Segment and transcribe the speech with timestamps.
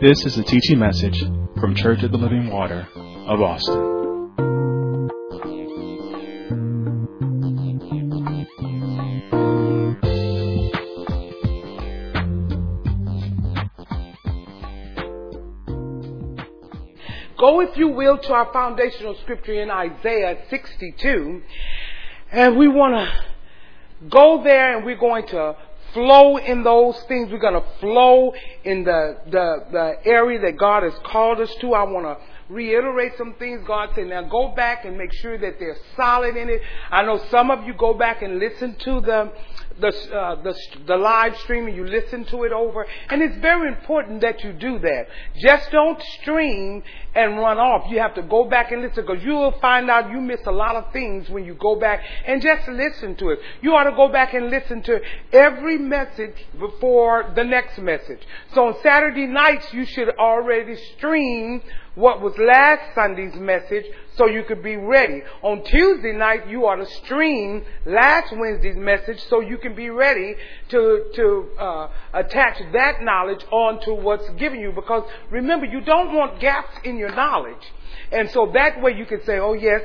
[0.00, 1.18] This is a teaching message
[1.60, 2.86] from Church of the Living Water
[3.26, 3.74] of Austin.
[17.36, 21.42] Go, if you will, to our foundational scripture in Isaiah 62.
[22.30, 25.56] And we want to go there and we're going to
[25.98, 27.30] flow in those things.
[27.32, 31.74] We're going to flow in the, the, the area that God has called us to.
[31.74, 34.06] I want to reiterate some things God said.
[34.08, 36.60] Now go back and make sure that they're solid in it.
[36.90, 39.32] I know some of you go back and listen to the
[39.80, 40.54] the, uh, the,
[40.86, 42.86] the live stream and you listen to it over.
[43.08, 45.06] And it's very important that you do that.
[45.40, 46.82] Just don't stream
[47.14, 47.90] and run off.
[47.90, 50.52] You have to go back and listen because you will find out you miss a
[50.52, 53.38] lot of things when you go back and just listen to it.
[53.62, 55.00] You ought to go back and listen to
[55.32, 58.20] every message before the next message.
[58.54, 61.62] So on Saturday nights, you should already stream
[61.98, 63.84] what was last Sunday's message
[64.16, 65.22] so you could be ready.
[65.42, 70.34] On Tuesday night, you ought to stream last Wednesday's message so you can be ready
[70.68, 74.70] to, to uh, attach that knowledge onto what's given you.
[74.72, 77.72] Because remember, you don't want gaps in your knowledge.
[78.12, 79.82] And so that way you can say, oh yes,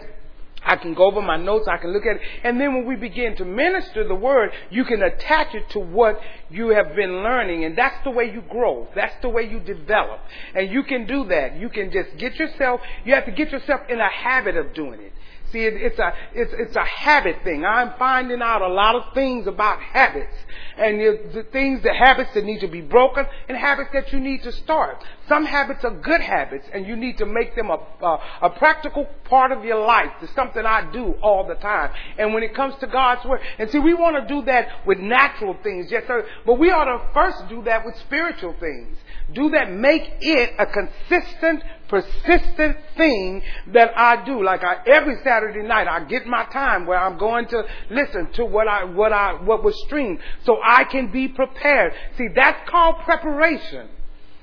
[0.65, 2.95] I can go over my notes, I can look at it, and then when we
[2.95, 7.65] begin to minister the word, you can attach it to what you have been learning,
[7.65, 8.87] and that's the way you grow.
[8.95, 10.19] That's the way you develop.
[10.55, 11.57] And you can do that.
[11.57, 15.01] You can just get yourself, you have to get yourself in a habit of doing
[15.01, 15.13] it.
[15.53, 17.63] See, it, it's a it's it's a habit thing.
[17.63, 20.35] I'm finding out a lot of things about habits,
[20.77, 24.41] and the things, the habits that need to be broken, and habits that you need
[24.43, 25.03] to start.
[25.29, 29.05] Some habits are good habits, and you need to make them a a, a practical
[29.25, 30.11] part of your life.
[30.23, 31.91] It's something I do all the time.
[32.17, 34.97] And when it comes to God's word, and see, we want to do that with
[34.97, 36.25] natural things, yes, sir.
[36.47, 38.97] But we ought to first do that with spiritual things.
[39.33, 39.71] Do that.
[39.71, 41.63] Make it a consistent
[41.93, 43.43] persistent thing
[43.73, 44.43] that I do.
[44.43, 48.45] Like I, every Saturday night, I get my time where I'm going to listen to
[48.45, 51.93] what I, what I, what was streamed so I can be prepared.
[52.17, 53.89] See, that's called preparation.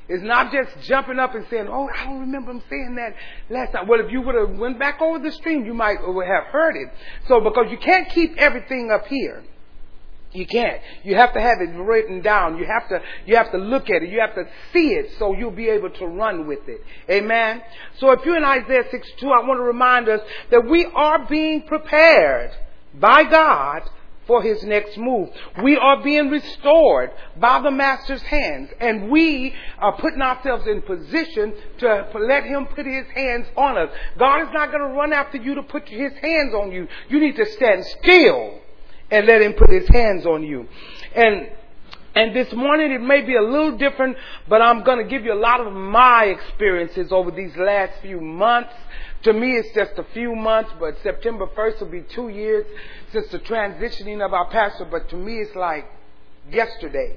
[0.08, 3.14] It's not just jumping up and saying, "Oh, I don't remember him saying that
[3.48, 6.44] last time." Well, if you would have went back over the stream, you might have
[6.50, 6.88] heard it.
[7.28, 9.44] So, because you can't keep everything up here.
[10.32, 10.80] You can't.
[11.02, 12.56] You have to have it written down.
[12.56, 14.10] You have to, you have to look at it.
[14.10, 16.84] You have to see it so you'll be able to run with it.
[17.10, 17.62] Amen.
[17.98, 20.20] So if you're in Isaiah 62, I want to remind us
[20.50, 22.52] that we are being prepared
[22.94, 23.82] by God
[24.28, 25.28] for his next move.
[25.60, 31.54] We are being restored by the master's hands and we are putting ourselves in position
[31.78, 33.90] to let him put his hands on us.
[34.16, 36.86] God is not going to run after you to put his hands on you.
[37.08, 38.59] You need to stand still
[39.10, 40.68] and let him put his hands on you.
[41.14, 41.50] And
[42.14, 44.16] and this morning it may be a little different,
[44.48, 48.20] but I'm going to give you a lot of my experiences over these last few
[48.20, 48.72] months.
[49.22, 52.66] To me, it's just a few months, but September 1st will be two years
[53.12, 55.86] since the transitioning of our pastor, but to me it's like
[56.50, 57.16] yesterday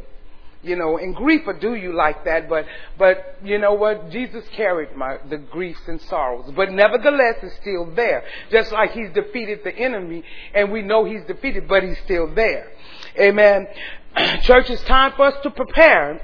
[0.63, 2.66] you know, and grief will do you like that, but,
[2.97, 4.09] but, you know what?
[4.09, 8.24] Jesus carried my, the griefs and sorrows, but nevertheless it's still there.
[8.50, 12.72] Just like he's defeated the enemy, and we know he's defeated, but he's still there.
[13.19, 13.68] Amen.
[14.44, 16.22] Church, it's time for us to prepare.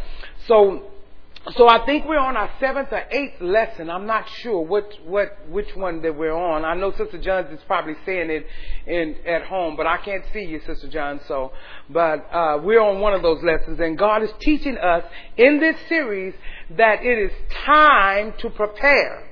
[0.48, 0.89] So,
[1.56, 3.90] so I think we're on our seventh or eighth lesson.
[3.90, 6.66] I'm not sure what, what, which one that we're on.
[6.66, 8.46] I know Sister Johns is probably saying it
[8.86, 11.22] in, at home, but I can't see you, Sister John.
[11.28, 11.52] So,
[11.90, 15.04] but, uh, we're on one of those lessons and God is teaching us
[15.38, 16.34] in this series
[16.78, 17.32] that it is
[17.66, 19.28] time to prepare.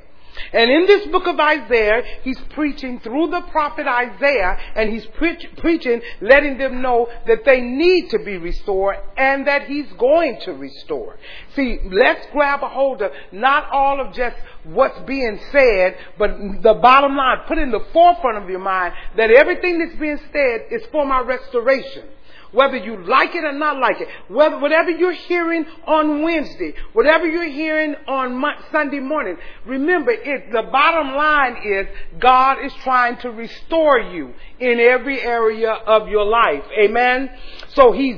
[0.54, 5.48] And in this book of Isaiah, he's preaching through the prophet Isaiah, and he's pre-
[5.58, 10.54] preaching, letting them know that they need to be restored and that he's going to
[10.54, 11.18] restore.
[11.56, 16.74] See, let's grab a hold of not all of just what's being said, but the
[16.82, 20.84] bottom line, put in the forefront of your mind that everything that's being said is
[20.92, 22.04] for my restoration
[22.52, 27.28] whether you like it or not like it, whether, whatever you're hearing on Wednesday, whatever
[27.28, 31.88] you're hearing on Sunday morning, remember it, the bottom line is
[32.20, 36.64] God is trying to restore you in every area of your life.
[36.80, 37.30] Amen?
[37.74, 38.18] So he's,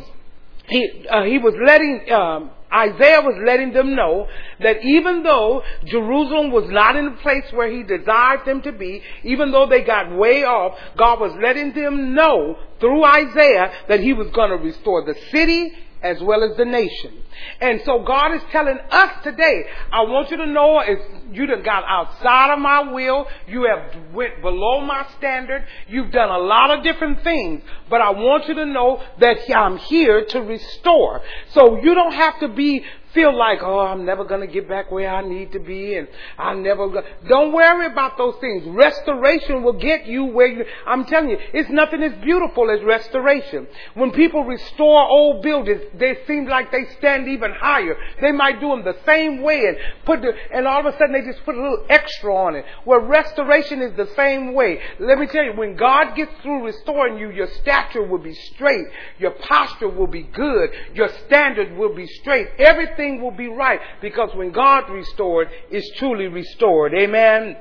[0.67, 4.27] he, uh, he was letting, um, Isaiah was letting them know
[4.59, 9.01] that even though Jerusalem was not in the place where he desired them to be,
[9.23, 14.13] even though they got way off, God was letting them know through Isaiah that he
[14.13, 17.23] was going to restore the city as well as the nation.
[17.59, 20.99] And so God is telling us today, I want you to know if
[21.31, 26.29] you done got outside of my will, you have went below my standard, you've done
[26.29, 30.41] a lot of different things, but I want you to know that I'm here to
[30.41, 31.21] restore.
[31.53, 32.83] So you don't have to be
[33.13, 36.07] feel like, oh, I'm never going to get back where I need to be and
[36.37, 37.01] I never go.
[37.27, 38.63] Don't worry about those things.
[38.67, 43.67] Restoration will get you where you, I'm telling you, it's nothing as beautiful as restoration.
[43.95, 47.97] When people restore old buildings, they seem like they stand even higher.
[48.21, 51.13] They might do them the same way and put the, and all of a sudden
[51.13, 52.65] they just put a little extra on it.
[52.83, 54.79] Where restoration is the same way.
[54.99, 58.85] Let me tell you, when God gets through restoring you, your stature will be straight,
[59.17, 62.47] your posture will be good, your standard will be straight.
[62.57, 66.93] Everything everything will be right because when God restored, it's truly restored.
[66.93, 67.57] Amen.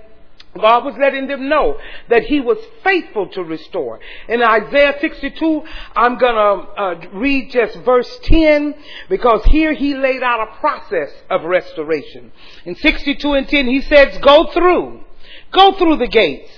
[0.58, 4.00] God was letting them know that He was faithful to restore.
[4.28, 5.62] In Isaiah 62,
[5.94, 8.74] I'm gonna uh, read just verse 10
[9.08, 12.32] because here He laid out a process of restoration.
[12.64, 15.04] In 62 and 10, He says, go through,
[15.52, 16.50] go through the gates,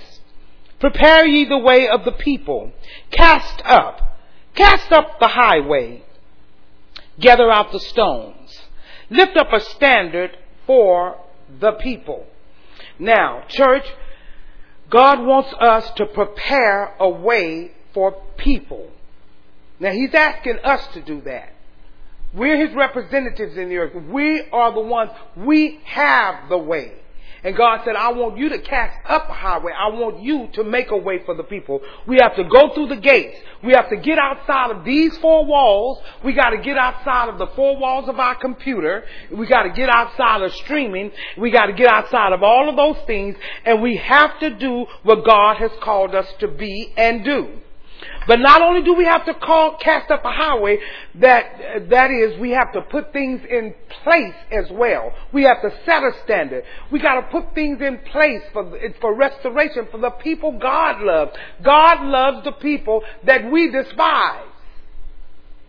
[0.79, 2.71] prepare ye the way of the people,
[3.11, 4.17] cast up,
[4.55, 6.03] cast up the highway,
[7.19, 8.61] gather out the stones
[9.11, 11.17] lift up a standard for
[11.59, 12.25] the people.
[12.97, 13.85] Now, church,
[14.89, 18.89] God wants us to prepare a way for people.
[19.79, 21.53] Now, He's asking us to do that.
[22.33, 23.93] We're His representatives in the earth.
[24.09, 26.93] We are the ones, we have the way.
[27.43, 29.71] And God said, I want you to cast up a highway.
[29.71, 31.81] I want you to make a way for the people.
[32.05, 33.37] We have to go through the gates.
[33.63, 35.99] We have to get outside of these four walls.
[36.23, 39.03] We got to get outside of the four walls of our computer.
[39.31, 41.11] We got to get outside of streaming.
[41.37, 43.35] We got to get outside of all of those things.
[43.65, 47.61] And we have to do what God has called us to be and do.
[48.27, 50.77] But not only do we have to call, cast up a highway,
[51.15, 53.73] that, that is, we have to put things in
[54.03, 55.11] place as well.
[55.33, 56.63] We have to set a standard.
[56.91, 61.31] We gotta put things in place for, for restoration for the people God loves.
[61.63, 64.47] God loves the people that we despise.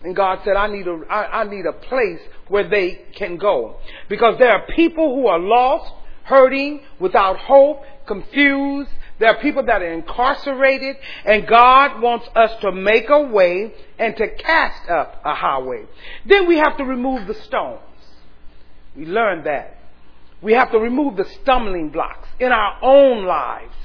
[0.05, 3.76] And God said, I need a, I, I need a place where they can go.
[4.08, 5.90] Because there are people who are lost,
[6.25, 8.90] hurting, without hope, confused,
[9.22, 14.16] there are people that are incarcerated, and God wants us to make a way and
[14.16, 15.84] to cast up a highway.
[16.26, 17.78] Then we have to remove the stones.
[18.96, 19.78] We learned that.
[20.42, 23.76] We have to remove the stumbling blocks in our own lives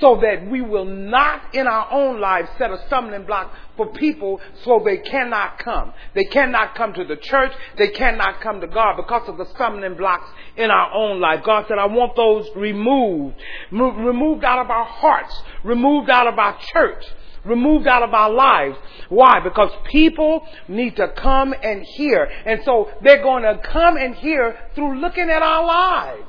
[0.00, 4.40] so that we will not in our own lives set a stumbling block for people
[4.64, 5.92] so they cannot come.
[6.14, 7.52] They cannot come to the church.
[7.76, 11.42] They cannot come to God because of the stumbling blocks in our own life.
[11.44, 13.36] God said, I want those removed,
[13.70, 17.04] removed out of our hearts, removed out of our church
[17.44, 18.76] removed out of our lives.
[19.08, 19.40] Why?
[19.42, 22.28] Because people need to come and hear.
[22.44, 26.28] And so they're going to come and hear through looking at our lives.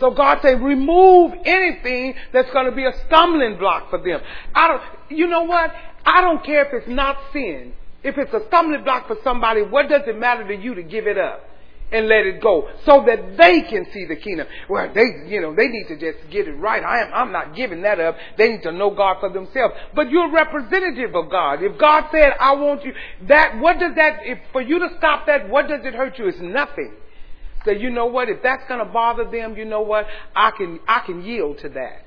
[0.00, 4.20] So God said, remove anything that's going to be a stumbling block for them.
[4.54, 5.72] I don't, you know what?
[6.04, 7.72] I don't care if it's not sin.
[8.02, 11.06] If it's a stumbling block for somebody, what does it matter to you to give
[11.06, 11.44] it up?
[11.90, 14.46] and let it go so that they can see the kingdom.
[14.68, 16.82] Well, they, you know, they need to just get it right.
[16.82, 18.16] I am, I'm not giving that up.
[18.36, 19.74] They need to know God for themselves.
[19.94, 21.62] But you're a representative of God.
[21.62, 22.92] If God said, I want you,
[23.28, 26.28] that, what does that, if for you to stop that, what does it hurt you?
[26.28, 26.92] It's nothing
[27.64, 30.80] say, you know what, if that's going to bother them, you know what, I can,
[30.86, 32.04] I can yield to that.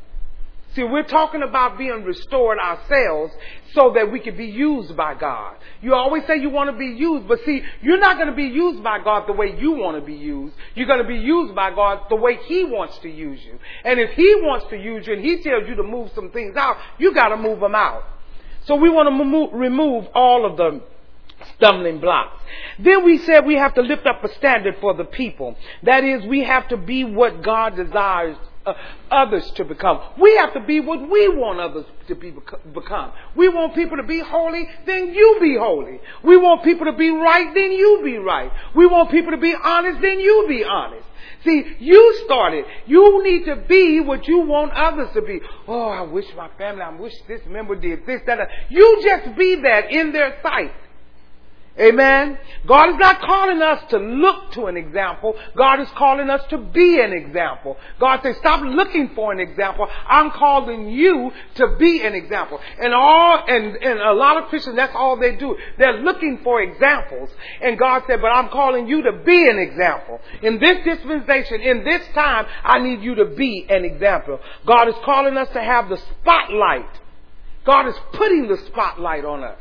[0.73, 3.33] See, we're talking about being restored ourselves
[3.73, 5.57] so that we can be used by God.
[5.81, 8.45] You always say you want to be used, but see, you're not going to be
[8.45, 10.55] used by God the way you want to be used.
[10.75, 13.59] You're going to be used by God the way He wants to use you.
[13.83, 16.55] And if He wants to use you and He tells you to move some things
[16.55, 18.03] out, you got to move them out.
[18.65, 20.81] So we want to remove all of the
[21.55, 22.41] stumbling blocks.
[22.79, 25.55] Then we said we have to lift up a standard for the people.
[25.83, 28.73] That is, we have to be what God desires uh,
[29.09, 29.99] others to become.
[30.19, 33.11] We have to be what we want others to be become.
[33.35, 35.99] We want people to be holy, then you be holy.
[36.23, 38.51] We want people to be right, then you be right.
[38.75, 41.05] We want people to be honest, then you be honest.
[41.43, 42.65] See, you started.
[42.85, 45.39] You need to be what you want others to be.
[45.67, 48.47] Oh, I wish my family, I wish this member did this, that.
[48.69, 50.71] You just be that in their sight.
[51.79, 52.37] Amen.
[52.67, 55.35] God is not calling us to look to an example.
[55.55, 57.77] God is calling us to be an example.
[57.97, 59.87] God says, stop looking for an example.
[60.05, 62.59] I'm calling you to be an example.
[62.77, 65.57] And all, and, and a lot of Christians, that's all they do.
[65.77, 67.29] They're looking for examples.
[67.61, 70.19] And God said, but I'm calling you to be an example.
[70.43, 74.41] In this dispensation, in this time, I need you to be an example.
[74.65, 76.99] God is calling us to have the spotlight.
[77.65, 79.57] God is putting the spotlight on us.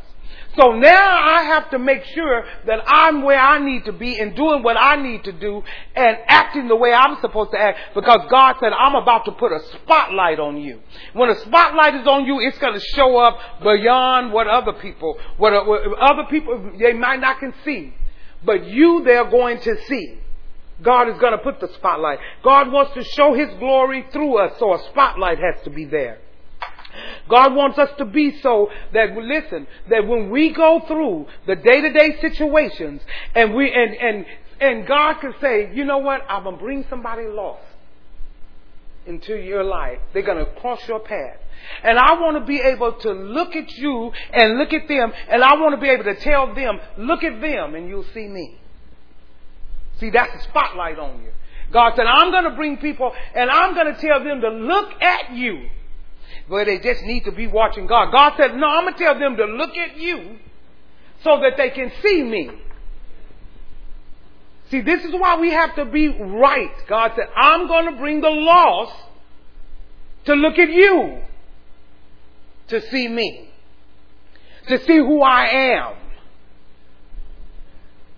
[0.56, 4.34] So now I have to make sure that I'm where I need to be and
[4.34, 5.62] doing what I need to do
[5.94, 9.52] and acting the way I'm supposed to act because God said I'm about to put
[9.52, 10.80] a spotlight on you.
[11.12, 15.18] When a spotlight is on you, it's going to show up beyond what other people,
[15.36, 17.94] what, what other people, they might not can see.
[18.44, 20.18] but you they're going to see.
[20.82, 22.18] God is going to put the spotlight.
[22.42, 26.18] God wants to show His glory through us, so a spotlight has to be there.
[27.28, 32.20] God wants us to be so that listen, that when we go through the day-to-day
[32.20, 33.02] situations
[33.34, 34.26] and we and and
[34.60, 37.62] and God can say, you know what, I'm gonna bring somebody lost
[39.06, 39.98] into your life.
[40.12, 41.38] They're gonna cross your path.
[41.82, 45.44] And I want to be able to look at you and look at them, and
[45.44, 48.58] I want to be able to tell them, look at them, and you'll see me.
[49.98, 51.30] See, that's the spotlight on you.
[51.72, 55.02] God said, I'm going to bring people, and I'm going to tell them to look
[55.02, 55.68] at you
[56.48, 58.10] but they just need to be watching God.
[58.12, 60.38] God said, No, I'm going to tell them to look at you
[61.22, 62.50] so that they can see me.
[64.70, 66.72] See, this is why we have to be right.
[66.88, 68.94] God said, I'm going to bring the lost
[70.26, 71.22] to look at you,
[72.68, 73.50] to see me,
[74.68, 75.94] to see who I am.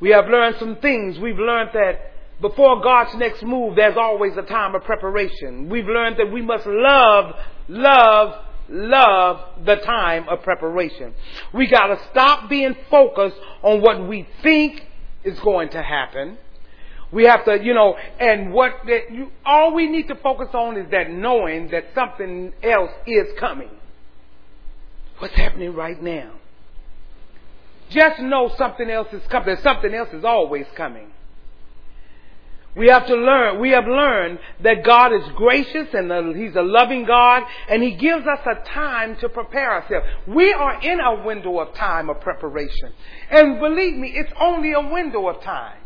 [0.00, 1.18] We have learned some things.
[1.18, 2.11] We've learned that
[2.42, 5.70] before God's next move, there's always a time of preparation.
[5.70, 7.36] We've learned that we must love,
[7.68, 11.14] love, love the time of preparation.
[11.54, 14.84] We gotta stop being focused on what we think
[15.24, 16.36] is going to happen.
[17.12, 20.76] We have to, you know, and what that you, all we need to focus on
[20.76, 23.70] is that knowing that something else is coming.
[25.18, 26.32] What's happening right now?
[27.90, 29.56] Just know something else is coming.
[29.62, 31.12] Something else is always coming.
[32.74, 37.04] We have to learn, we have learned that God is gracious and He's a loving
[37.04, 40.06] God and He gives us a time to prepare ourselves.
[40.26, 42.92] We are in a window of time of preparation.
[43.30, 45.76] And believe me, it's only a window of time.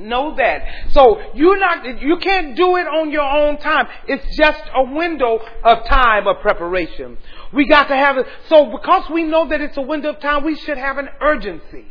[0.00, 0.64] Know that.
[0.92, 3.86] So you're not, you can't do it on your own time.
[4.08, 7.18] It's just a window of time of preparation.
[7.52, 8.26] We got to have it.
[8.48, 11.86] So because we know that it's a window of time, we should have an urgency.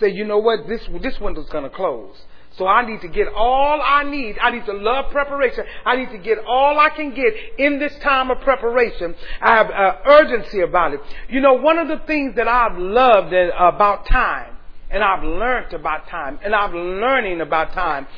[0.00, 2.16] Say, you know what, this, this window's gonna close.
[2.58, 4.36] So I need to get all I need.
[4.40, 5.64] I need to love preparation.
[5.86, 9.14] I need to get all I can get in this time of preparation.
[9.40, 11.00] I have uh, urgency about it.
[11.28, 14.56] You know, one of the things that I've loved about time,
[14.90, 18.08] and I've learned about time, and I'm learning about time,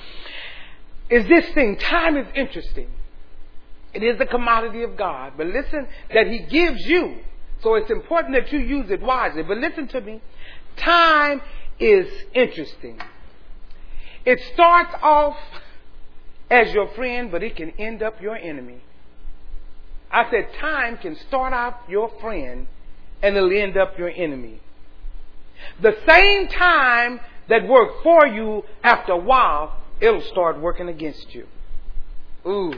[1.11, 1.76] is this thing.
[1.76, 2.88] Time is interesting.
[3.92, 5.35] It is the commodity of God.
[5.37, 7.16] But listen, that He gives you.
[7.62, 9.42] So it's important that you use it wisely.
[9.42, 10.23] But listen to me.
[10.76, 11.42] Time
[11.78, 12.99] is interesting.
[14.25, 15.37] It starts off
[16.50, 18.83] as your friend, but it can end up your enemy.
[20.11, 22.67] I said time can start out your friend
[23.23, 24.61] and it'll end up your enemy.
[25.81, 31.47] The same time that worked for you after a while, it'll start working against you.
[32.47, 32.75] Ooh.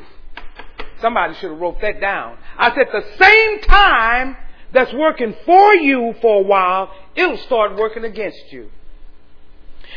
[1.01, 2.37] Somebody should have wrote that down.
[2.57, 4.37] I said the same time
[4.73, 8.71] that's working for you for a while, it'll start working against you.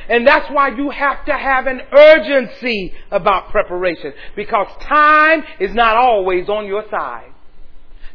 [0.10, 5.96] And that's why you have to have an urgency about preparation because time is not
[5.96, 7.32] always on your side.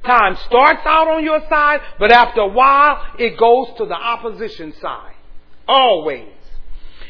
[0.05, 4.73] Time starts out on your side, but after a while, it goes to the opposition
[4.81, 5.15] side.
[5.69, 6.40] Always.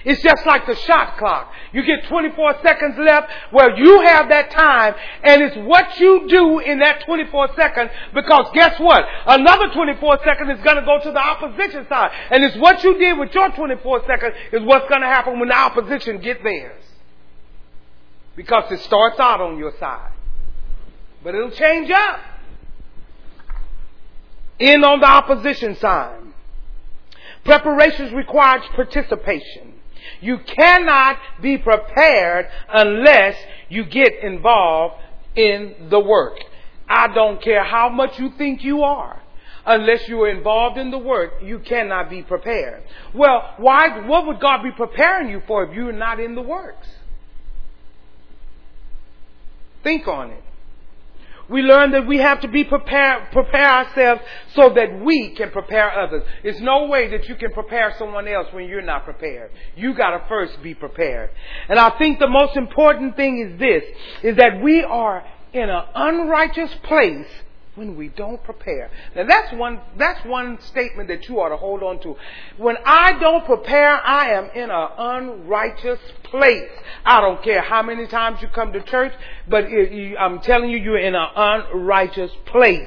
[0.04, 1.52] It's just like the shot clock.
[1.72, 3.30] You get 24 seconds left.
[3.52, 8.50] Well, you have that time and it's what you do in that 24 seconds because
[8.54, 9.04] guess what?
[9.26, 12.10] Another 24 seconds is going to go to the opposition side.
[12.30, 15.48] And it's what you did with your 24 seconds is what's going to happen when
[15.48, 16.84] the opposition get theirs.
[18.36, 20.12] Because it starts out on your side.
[21.22, 22.20] But it'll change up.
[24.58, 26.20] In on the opposition side.
[27.44, 29.69] Preparations requires participation.
[30.20, 33.36] You cannot be prepared unless
[33.68, 34.96] you get involved
[35.36, 36.38] in the work.
[36.88, 39.22] I don't care how much you think you are.
[39.64, 42.82] Unless you are involved in the work, you cannot be prepared.
[43.14, 46.88] Well, why, what would God be preparing you for if you're not in the works?
[49.82, 50.42] Think on it.
[51.50, 54.22] We learn that we have to be prepared, prepare ourselves
[54.54, 56.22] so that we can prepare others.
[56.44, 59.50] It's no way that you can prepare someone else when you're not prepared.
[59.74, 61.30] You gotta first be prepared.
[61.68, 63.82] And I think the most important thing is this,
[64.22, 67.26] is that we are in an unrighteous place
[67.80, 68.90] when we don't prepare.
[69.16, 72.14] Now that's one, that's one statement that you ought to hold on to.
[72.58, 76.68] When I don't prepare, I am in an unrighteous place.
[77.06, 79.14] I don't care how many times you come to church,
[79.48, 82.86] but it, I'm telling you, you're in an unrighteous place.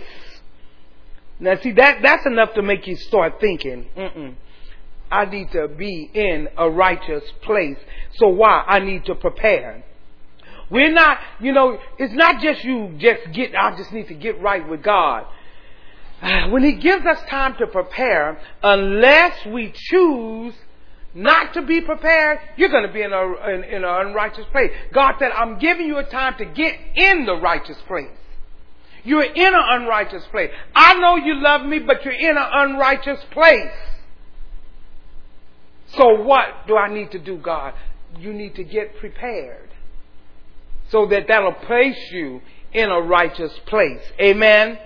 [1.40, 4.36] Now see, that, that's enough to make you start thinking, Mm-mm.
[5.12, 7.78] I need to be in a righteous place.
[8.18, 8.64] So why?
[8.68, 9.84] I need to prepare.
[10.74, 14.42] We're not, you know, it's not just you just get, I just need to get
[14.42, 15.26] right with God.
[16.50, 20.56] When He gives us time to prepare, unless we choose
[21.14, 24.72] not to be prepared, you're going to be in a in, in an unrighteous place.
[24.92, 28.18] God said, "I'm giving you a time to get in the righteous place."
[29.04, 30.50] You're in an unrighteous place.
[30.74, 33.78] I know you love me, but you're in an unrighteous place.
[35.98, 37.74] So what do I need to do, God?
[38.18, 39.73] You need to get prepared
[40.94, 42.40] so that that'll place you
[42.72, 44.02] in a righteous place.
[44.22, 44.78] Amen.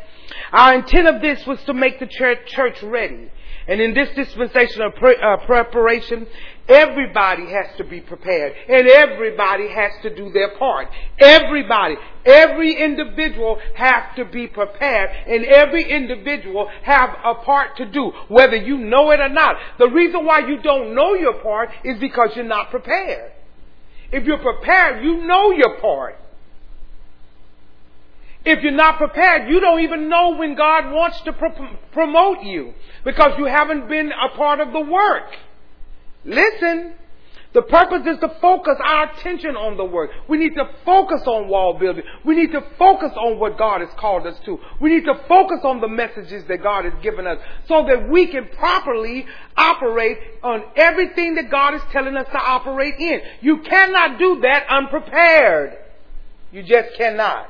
[0.54, 3.30] Our intent of this was to make the church, ready.
[3.68, 6.26] And in this dispensation of pre- uh, preparation,
[6.70, 10.88] everybody has to be prepared and everybody has to do their part.
[11.20, 11.96] Everybody,
[12.26, 18.56] every individual has to be prepared and every individual have a part to do, whether
[18.56, 19.58] you know it or not.
[19.78, 23.34] The reason why you don't know your part is because you're not prepared.
[24.12, 26.18] If you're prepared, you know your part.
[28.46, 32.74] If you're not prepared, you don't even know when God wants to pro- promote you
[33.04, 35.36] because you haven't been a part of the work.
[36.24, 36.94] Listen.
[37.58, 40.12] The purpose is to focus our attention on the work.
[40.30, 42.04] We need to focus on wall building.
[42.24, 44.60] We need to focus on what God has called us to.
[44.80, 48.28] We need to focus on the messages that God has given us so that we
[48.28, 53.22] can properly operate on everything that God is telling us to operate in.
[53.42, 55.78] You cannot do that unprepared.
[56.52, 57.50] You just cannot.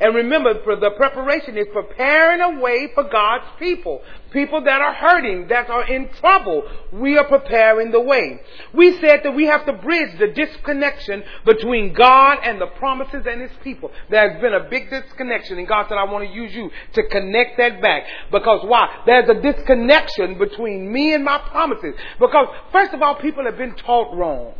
[0.00, 4.02] And remember, the preparation is preparing a way for God's people.
[4.36, 6.62] People that are hurting, that are in trouble.
[6.92, 8.38] We are preparing the way.
[8.74, 13.40] We said that we have to bridge the disconnection between God and the promises and
[13.40, 13.90] His people.
[14.10, 17.56] There's been a big disconnection and God said, I want to use you to connect
[17.56, 18.02] that back.
[18.30, 19.04] Because why?
[19.06, 21.94] There's a disconnection between me and my promises.
[22.20, 24.52] Because first of all, people have been taught wrong.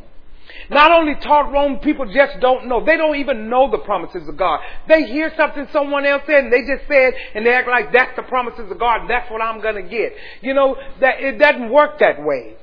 [0.70, 2.84] Not only taught wrong, people just don't know.
[2.84, 4.60] They don't even know the promises of God.
[4.88, 8.16] They hear something someone else said and they just said and they act like that's
[8.16, 9.08] the promises of God.
[9.08, 10.12] That's what I'm going to get.
[10.40, 12.56] You know, that it doesn't work that way.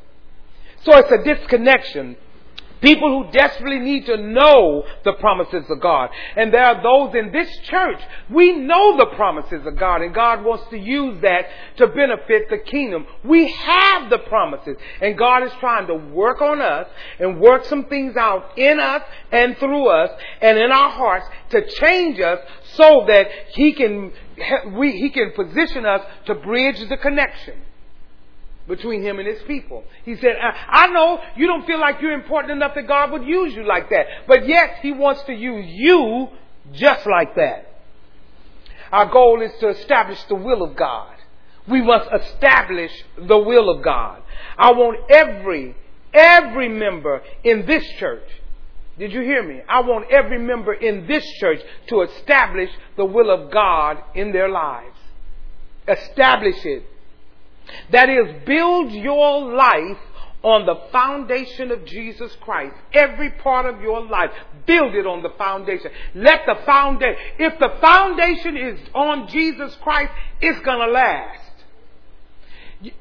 [0.83, 2.17] So it's a disconnection
[2.83, 6.09] People who desperately need to know the promises of God.
[6.35, 10.43] And there are those in this church, we know the promises of God and God
[10.43, 11.45] wants to use that
[11.77, 13.05] to benefit the kingdom.
[13.23, 16.87] We have the promises and God is trying to work on us
[17.19, 20.09] and work some things out in us and through us
[20.41, 22.39] and in our hearts to change us
[22.73, 24.11] so that He can,
[24.73, 27.61] we, He can position us to bridge the connection
[28.67, 29.83] between him and his people.
[30.05, 33.53] He said, I know you don't feel like you're important enough that God would use
[33.53, 36.29] you like that, but yes, he wants to use you
[36.71, 37.69] just like that.
[38.91, 41.15] Our goal is to establish the will of God.
[41.67, 44.21] We must establish the will of God.
[44.57, 45.75] I want every,
[46.13, 48.29] every member in this church
[48.97, 49.61] did you hear me?
[49.67, 54.49] I want every member in this church to establish the will of God in their
[54.49, 54.97] lives.
[55.87, 56.85] Establish it
[57.91, 59.97] that is, build your life
[60.43, 62.75] on the foundation of Jesus Christ.
[62.93, 64.31] Every part of your life,
[64.65, 65.89] build it on the foundation.
[66.13, 71.39] Let the foundation, if the foundation is on Jesus Christ, it's gonna last.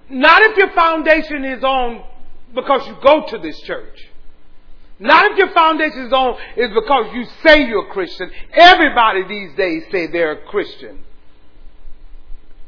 [0.09, 2.05] Not if your foundation is on
[2.55, 4.09] because you go to this church.
[5.01, 8.31] Not if your foundation is on is because you say you're a Christian.
[8.53, 11.03] Everybody these days say they're a Christian.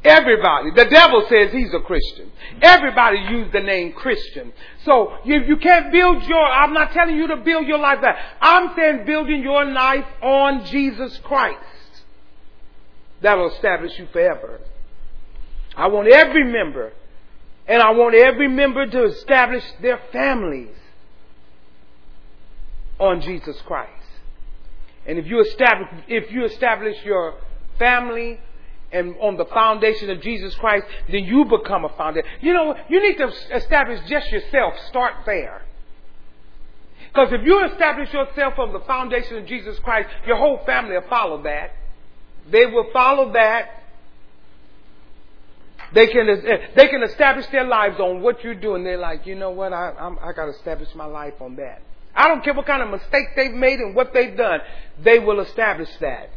[0.05, 0.69] Everybody.
[0.75, 2.31] The devil says he's a Christian.
[2.61, 4.53] Everybody use the name Christian.
[4.83, 8.15] So you, you can't build your, I'm not telling you to build your life that.
[8.39, 11.59] I'm saying building your life on Jesus Christ.
[13.21, 14.59] That'll establish you forever.
[15.75, 16.93] I want every member,
[17.67, 20.75] and I want every member to establish their families
[22.99, 23.91] on Jesus Christ.
[25.07, 27.35] And if you establish, if you establish your
[27.79, 28.39] family
[28.91, 32.29] and on the foundation of Jesus Christ, then you become a foundation.
[32.41, 34.73] You know, you need to establish just yourself.
[34.89, 35.63] Start there.
[37.07, 41.07] Because if you establish yourself on the foundation of Jesus Christ, your whole family will
[41.09, 41.71] follow that.
[42.51, 43.83] They will follow that.
[45.93, 46.27] They can
[46.75, 48.83] they can establish their lives on what you're doing.
[48.83, 49.71] They're like, you know what?
[49.71, 51.81] I I'm, I got to establish my life on that.
[52.15, 54.59] I don't care what kind of mistake they've made and what they've done.
[55.03, 56.29] They will establish that.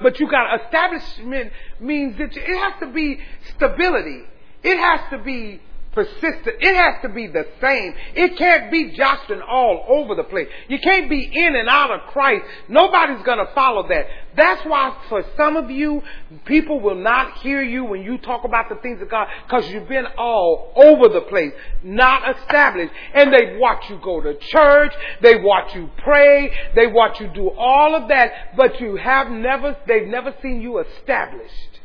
[0.00, 3.18] But you got establishment means that it has to be
[3.56, 4.22] stability.
[4.62, 5.60] It has to be
[5.96, 6.56] persistent.
[6.60, 7.94] It has to be the same.
[8.14, 10.46] It can't be jostling all over the place.
[10.68, 12.44] You can't be in and out of Christ.
[12.68, 14.06] Nobody's going to follow that.
[14.36, 16.02] That's why for some of you,
[16.44, 19.88] people will not hear you when you talk about the things of God because you've
[19.88, 22.92] been all over the place, not established.
[23.14, 24.92] And they watch you go to church.
[25.22, 26.52] They watch you pray.
[26.74, 30.78] They watch you do all of that, but you have never, they've never seen you
[30.78, 31.80] established.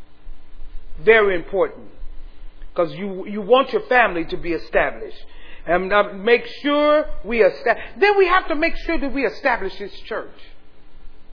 [1.00, 1.91] Very important
[2.74, 5.26] because you, you want your family to be established.
[5.66, 7.84] And uh, make sure we establish.
[8.00, 10.32] Then we have to make sure that we establish this church.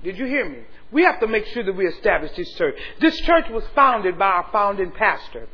[0.02, 0.58] Did you hear me?
[0.90, 2.74] We have to make sure that we establish this church.
[2.98, 5.46] This church was founded by our founding pastor.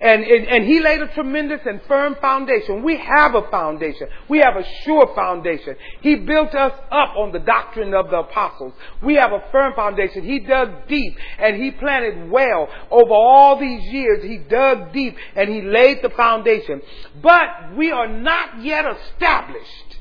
[0.00, 2.82] And, and, and, he laid a tremendous and firm foundation.
[2.82, 4.08] We have a foundation.
[4.28, 5.76] We have a sure foundation.
[6.00, 8.72] He built us up on the doctrine of the apostles.
[9.02, 10.24] We have a firm foundation.
[10.24, 12.68] He dug deep and he planted well.
[12.90, 16.80] Over all these years, he dug deep and he laid the foundation.
[17.22, 19.98] But we are not yet established.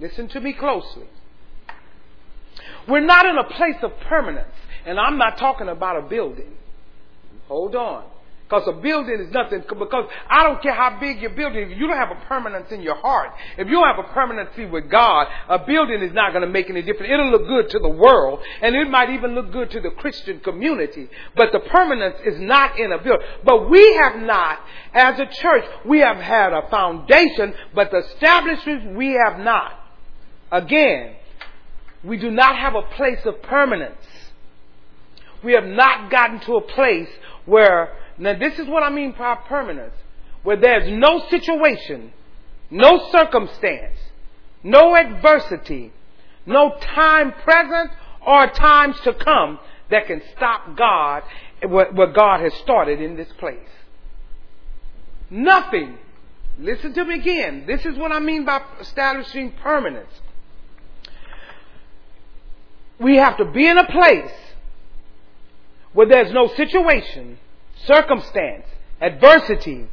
[0.00, 1.06] Listen to me closely.
[2.88, 4.48] We're not in a place of permanence.
[4.86, 6.52] And I'm not talking about a building.
[7.48, 8.04] Hold on.
[8.46, 11.86] Because a building is nothing, because I don't care how big your building if you
[11.86, 15.28] don't have a permanence in your heart, if you don't have a permanency with God,
[15.48, 17.10] a building is not going to make any difference.
[17.10, 20.40] It'll look good to the world, and it might even look good to the Christian
[20.40, 23.26] community, but the permanence is not in a building.
[23.44, 24.60] But we have not,
[24.92, 29.72] as a church, we have had a foundation, but the establishment we have not.
[30.52, 31.16] Again,
[32.04, 34.06] we do not have a place of permanence.
[35.42, 37.08] We have not gotten to a place
[37.46, 39.94] where, now this is what I mean by permanence,
[40.42, 42.12] where there's no situation,
[42.70, 43.96] no circumstance,
[44.62, 45.92] no adversity,
[46.46, 47.90] no time present
[48.26, 49.58] or times to come
[49.90, 51.22] that can stop God,
[51.62, 53.58] what God has started in this place.
[55.30, 55.98] Nothing.
[56.58, 57.64] Listen to me again.
[57.66, 60.12] This is what I mean by establishing permanence
[62.98, 64.32] we have to be in a place
[65.92, 67.38] where there's no situation,
[67.86, 68.66] circumstance,
[69.00, 69.86] adversity,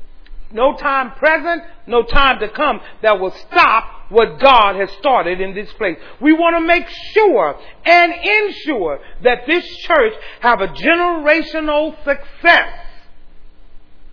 [0.52, 5.56] no time present, no time to come that will stop what God has started in
[5.56, 5.98] this place.
[6.20, 12.88] We want to make sure and ensure that this church have a generational success.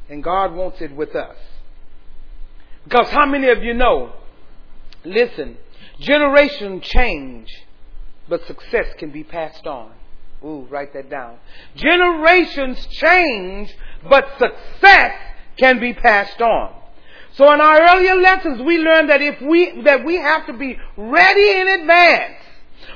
[0.08, 1.36] And God wants it with us.
[2.84, 4.12] Because how many of you know,
[5.04, 5.58] listen,
[5.98, 7.48] generation change
[8.28, 9.92] but success can be passed on.
[10.44, 11.38] Ooh, write that down.
[11.74, 13.74] Generations change,
[14.08, 15.12] but success
[15.56, 16.74] can be passed on.
[17.34, 20.78] So in our earlier lessons, we learned that if we, that we have to be
[20.96, 22.34] ready in advance.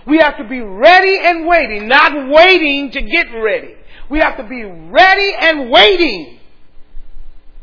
[0.07, 3.75] We have to be ready and waiting, not waiting to get ready.
[4.09, 6.40] We have to be ready and waiting,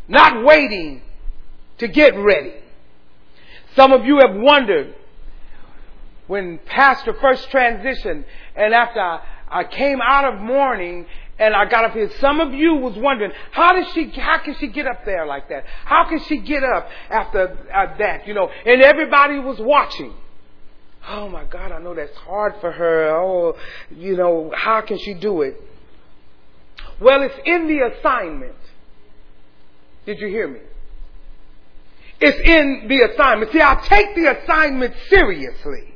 [0.08, 1.01] not waiting
[1.79, 2.53] to get ready.
[3.75, 4.95] Some of you have wondered,
[6.29, 8.23] when Pastor first transitioned
[8.55, 11.07] and after I, I came out of mourning
[11.39, 12.11] and I got up here.
[12.19, 15.49] Some of you was wondering, how does she, how can she get up there like
[15.49, 15.65] that?
[15.85, 18.47] How can she get up after uh, that, you know?
[18.63, 20.13] And everybody was watching.
[21.07, 23.09] Oh my God, I know that's hard for her.
[23.09, 23.55] Oh,
[23.89, 25.59] you know, how can she do it?
[27.01, 28.53] Well, it's in the assignment.
[30.05, 30.59] Did you hear me?
[32.21, 33.51] It's in the assignment.
[33.51, 35.88] See, I take the assignment seriously.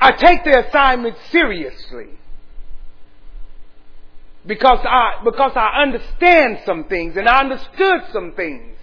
[0.00, 2.08] I take the assignment seriously.
[4.46, 8.78] Because I, because I understand some things and I understood some things.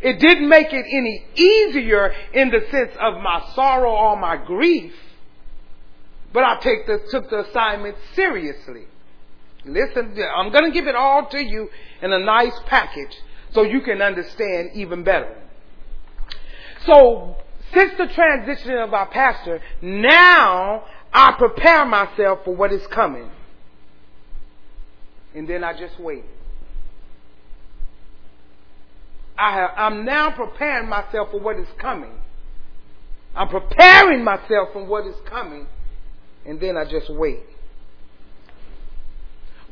[0.00, 4.94] It didn't make it any easier in the sense of my sorrow or my grief,
[6.32, 8.86] but I take the, took the assignment seriously.
[9.64, 11.68] Listen, I'm going to give it all to you
[12.00, 13.16] in a nice package
[13.52, 15.36] so you can understand even better.
[16.86, 17.36] So
[17.72, 23.30] since the transition of our pastor, now I prepare myself for what is coming.
[25.34, 26.24] And then I just wait.
[29.38, 32.12] I have, I'm now preparing myself for what is coming.
[33.34, 35.66] I'm preparing myself for what is coming.
[36.44, 37.40] And then I just wait.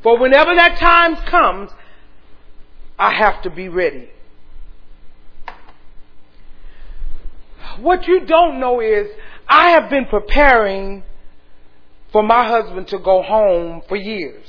[0.01, 1.69] For whenever that time comes,
[2.97, 4.09] I have to be ready.
[7.81, 9.07] What you don't know is
[9.47, 11.03] I have been preparing
[12.11, 14.47] for my husband to go home for years.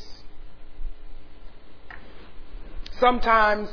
[2.99, 3.69] Sometimes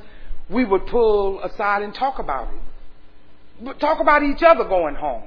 [0.50, 3.80] we would pull aside and talk about it.
[3.80, 5.24] Talk about each other going home.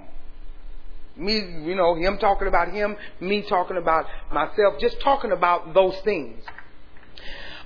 [1.16, 5.96] Me, you know, him talking about him, me talking about myself, just talking about those
[6.00, 6.42] things.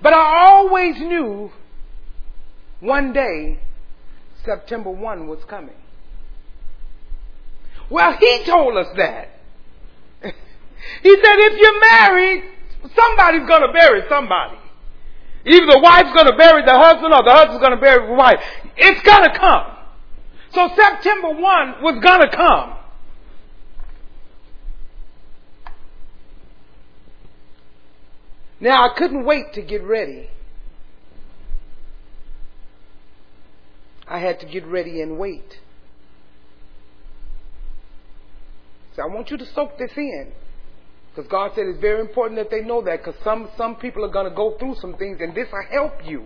[0.03, 1.53] But I always knew
[2.81, 3.61] one day
[4.45, 5.75] September 1 was coming.
[7.90, 9.29] Well, he told us that.
[10.22, 12.44] he said, if you're married,
[12.94, 14.59] somebody's going to bury somebody.
[15.46, 18.14] Either the wife's going to bury the husband or the husband's going to bury the
[18.14, 18.40] wife.
[18.77, 19.77] It's going to come.
[20.53, 22.77] So September 1 was going to come.
[28.59, 30.31] Now I couldn't wait to get ready.
[34.09, 35.61] I had to get ready and wait.
[38.97, 40.33] So I want you to soak this in.
[41.15, 44.11] Because God said it's very important that they know that because some, some people are
[44.11, 46.25] going to go through some things and this will help you.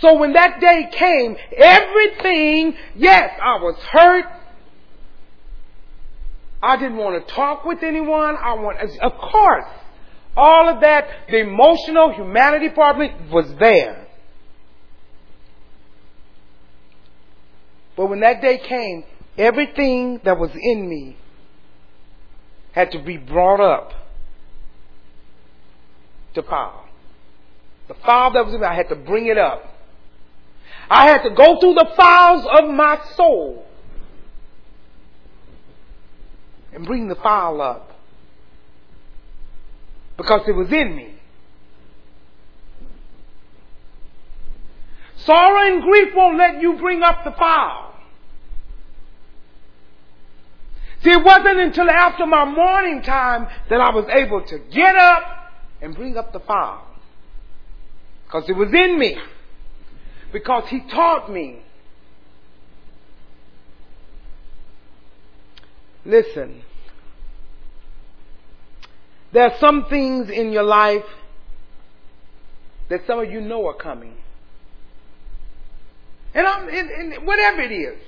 [0.00, 4.24] So when that day came, everything, yes, I was hurt.
[6.62, 8.36] I didn't want to talk with anyone.
[8.36, 9.66] I want, of course,
[10.36, 12.96] all of that, the emotional humanity part
[13.30, 14.06] was there.
[17.96, 19.04] But when that day came,
[19.36, 21.16] everything that was in me
[22.72, 23.92] had to be brought up
[26.34, 26.84] to power.
[27.88, 29.70] The file that was in me, I had to bring it up.
[30.90, 33.66] I had to go through the files of my soul
[36.72, 37.92] and bring the file up
[40.16, 41.14] because it was in me.
[45.16, 47.83] Sorrow and grief won't let you bring up the file.
[51.04, 55.22] See, it wasn't until after my mourning time that I was able to get up
[55.82, 56.82] and bring up the file.
[58.24, 59.18] Because it was in me.
[60.32, 61.60] Because he taught me.
[66.06, 66.62] Listen.
[69.32, 71.04] There are some things in your life
[72.88, 74.14] that some of you know are coming.
[76.32, 77.98] And I'm, and, and whatever it is,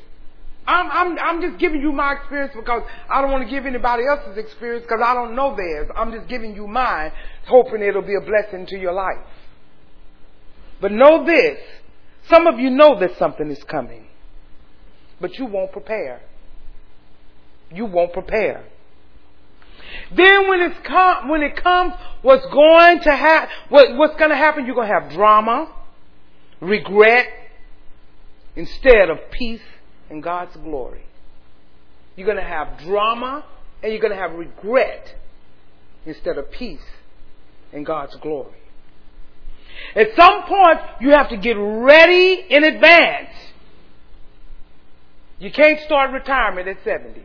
[0.66, 4.04] I'm, I'm, I'm just giving you my experience because I don't want to give anybody
[4.06, 5.90] else's experience because I don't know theirs.
[5.94, 7.12] I'm just giving you mine,
[7.46, 9.24] hoping it'll be a blessing to your life.
[10.80, 11.58] But know this,
[12.28, 14.06] some of you know that something is coming,
[15.20, 16.22] but you won't prepare.
[17.72, 18.64] You won't prepare.
[20.12, 20.78] Then when it's
[21.28, 23.50] when it comes, what's going to happen?
[23.68, 24.66] What, what's going to happen?
[24.66, 25.72] You're going to have drama,
[26.60, 27.26] regret,
[28.56, 29.60] instead of peace
[30.10, 31.02] and God's glory.
[32.16, 33.44] You're going to have drama
[33.82, 35.14] and you're going to have regret
[36.04, 36.84] instead of peace
[37.72, 38.56] and God's glory.
[39.94, 43.30] At some point, you have to get ready in advance.
[45.38, 47.22] You can't start retirement at 70.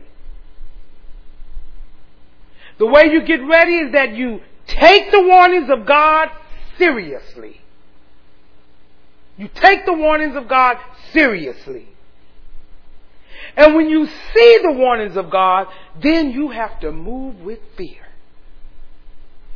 [2.78, 6.28] The way you get ready is that you take the warnings of God
[6.76, 7.60] seriously.
[9.36, 10.76] You take the warnings of God
[11.12, 11.88] seriously.
[13.56, 15.68] And when you see the warnings of God,
[16.02, 18.06] then you have to move with fear.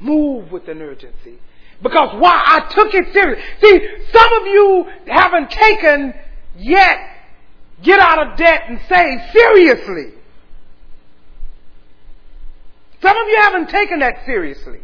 [0.00, 1.38] Move with an urgency.
[1.82, 2.42] Because why?
[2.46, 3.44] I took it seriously.
[3.62, 6.14] See, some of you haven't taken
[6.58, 6.98] yet
[7.82, 10.12] get out of debt and save seriously.
[13.02, 14.80] Some of you haven't taken that seriously.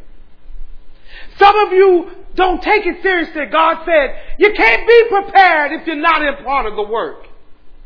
[1.39, 3.47] Some of you don't take it seriously.
[3.51, 7.27] God said, you can't be prepared if you're not in part of the work.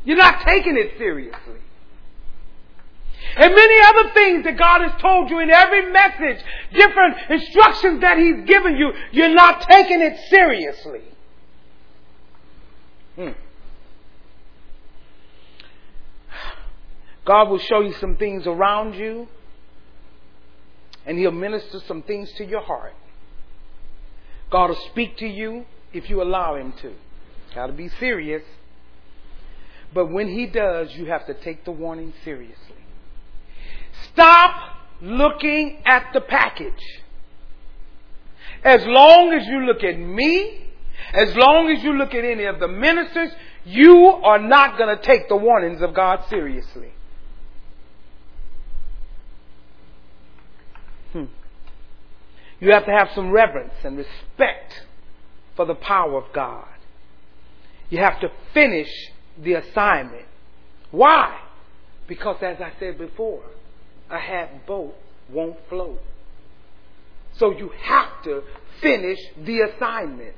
[0.07, 1.61] You're not taking it seriously.
[3.37, 6.43] And many other things that God has told you in every message,
[6.73, 11.01] different instructions that He's given you, you're not taking it seriously.
[13.17, 13.31] Hmm.
[17.25, 19.27] God will show you some things around you,
[21.05, 22.95] and He'll minister some things to your heart.
[24.51, 26.95] God will speak to you if you allow Him to.
[27.57, 28.45] Got to be serious.
[29.97, 32.85] But when He does, you have to take the warning seriously.
[34.13, 34.55] Stop
[35.01, 37.01] looking at the package.
[38.63, 40.71] As long as you look at me,
[41.15, 43.31] as long as you look at any of the ministers,
[43.65, 46.93] you are not going to take the warnings of God seriously.
[51.13, 51.25] Hmm.
[52.61, 54.85] You have to have some reverence and respect
[55.57, 56.69] for the power of God.
[57.89, 58.91] You have to finish
[59.43, 60.27] the assignment.
[60.91, 61.41] Why?
[62.07, 63.43] Because as I said before,
[64.11, 64.95] a half boat
[65.31, 66.01] won't float.
[67.39, 68.43] So you have to
[68.81, 70.35] finish the assignment.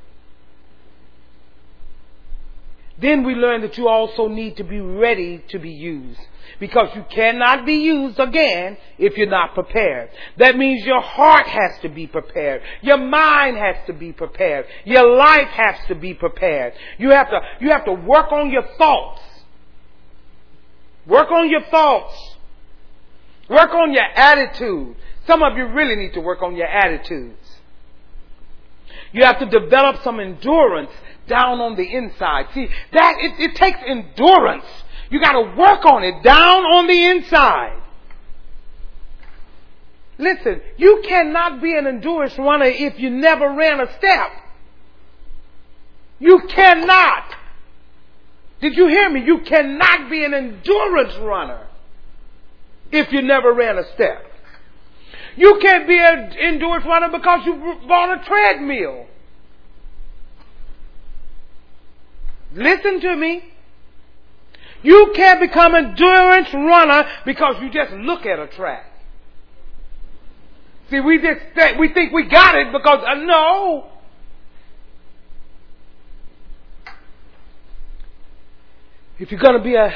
[3.00, 6.20] Then we learn that you also need to be ready to be used.
[6.60, 10.10] Because you cannot be used again if you're not prepared.
[10.38, 12.62] That means your heart has to be prepared.
[12.82, 14.66] Your mind has to be prepared.
[14.84, 16.74] Your life has to be prepared.
[16.98, 19.22] You have to, you have to work on your thoughts.
[21.06, 22.14] Work on your thoughts.
[23.48, 24.96] Work on your attitude.
[25.26, 27.36] Some of you really need to work on your attitudes.
[29.12, 30.90] You have to develop some endurance
[31.26, 32.46] down on the inside.
[32.54, 34.64] See, that, it, it takes endurance.
[35.10, 37.80] You gotta work on it down on the inside.
[40.18, 44.30] Listen, you cannot be an endurance runner if you never ran a step.
[46.18, 47.34] You cannot.
[48.60, 49.24] Did you hear me?
[49.24, 51.66] You cannot be an endurance runner
[52.90, 54.24] if you never ran a step.
[55.36, 57.54] You can't be an endurance runner because you
[57.86, 59.06] bought a treadmill.
[62.52, 63.44] Listen to me.
[64.82, 68.84] You can't become an endurance runner because you just look at a track.
[70.90, 73.90] See, we just we think we got it because uh, no.
[79.18, 79.92] If you're going to be a,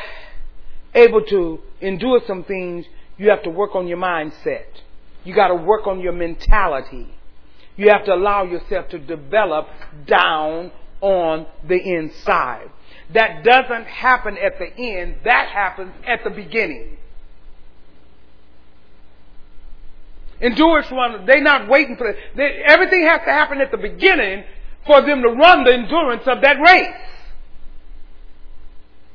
[0.95, 2.85] able to endure some things,
[3.17, 4.67] you have to work on your mindset.
[5.25, 7.09] You got to work on your mentality.
[7.77, 9.69] You have to allow yourself to develop
[10.07, 12.69] down on the inside.
[13.15, 16.97] That doesn't happen at the end, that happens at the beginning.
[20.41, 22.15] Endurance runners, they're not waiting for.
[22.37, 24.45] They, everything has to happen at the beginning
[24.87, 26.97] for them to run the endurance of that race.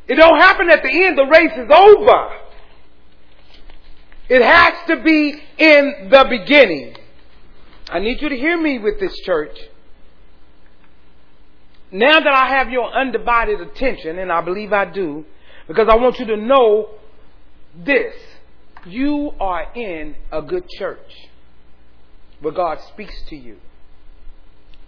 [0.07, 2.29] It don't happen at the end, the race is over.
[4.29, 6.95] It has to be in the beginning.
[7.89, 9.57] I need you to hear me with this church.
[11.91, 15.25] Now that I have your undivided attention, and I believe I do,
[15.67, 16.89] because I want you to know
[17.83, 18.13] this.
[18.85, 21.29] You are in a good church
[22.39, 23.57] where God speaks to you.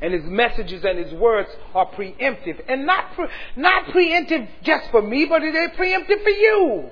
[0.02, 2.64] And his messages and his words are preemptive.
[2.70, 6.90] And not, pre- not preemptive just for me, but they're preemptive for you.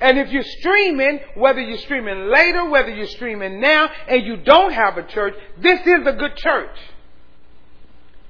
[0.00, 4.72] And if you're streaming, whether you're streaming later, whether you're streaming now, and you don't
[4.72, 6.76] have a church, this is a good church.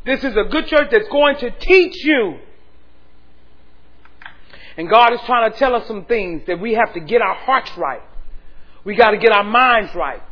[0.05, 2.39] This is a good church that's going to teach you.
[4.77, 7.35] And God is trying to tell us some things that we have to get our
[7.35, 8.03] hearts right.
[8.85, 10.23] We got to get our minds right.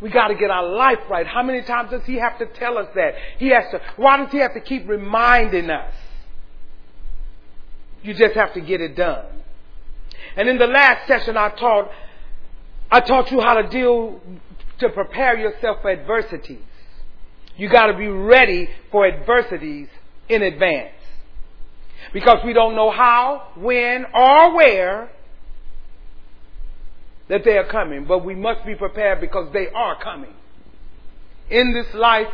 [0.00, 1.26] We got to get our life right.
[1.26, 3.14] How many times does He have to tell us that?
[3.38, 5.94] He has to, why does He have to keep reminding us?
[8.02, 9.26] You just have to get it done.
[10.36, 11.90] And in the last session I taught,
[12.90, 14.20] I taught you how to deal,
[14.78, 16.62] to prepare yourself for adversities.
[17.60, 19.88] You gotta be ready for adversities
[20.30, 20.94] in advance.
[22.10, 25.10] Because we don't know how, when, or where
[27.28, 30.32] that they are coming, but we must be prepared because they are coming.
[31.50, 32.28] In this life,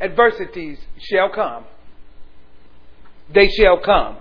[0.00, 1.64] adversities shall come.
[3.30, 4.16] They shall come.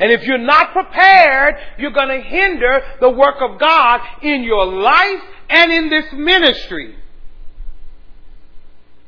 [0.00, 4.64] And if you're not prepared, you're going to hinder the work of God in your
[4.64, 6.96] life and in this ministry.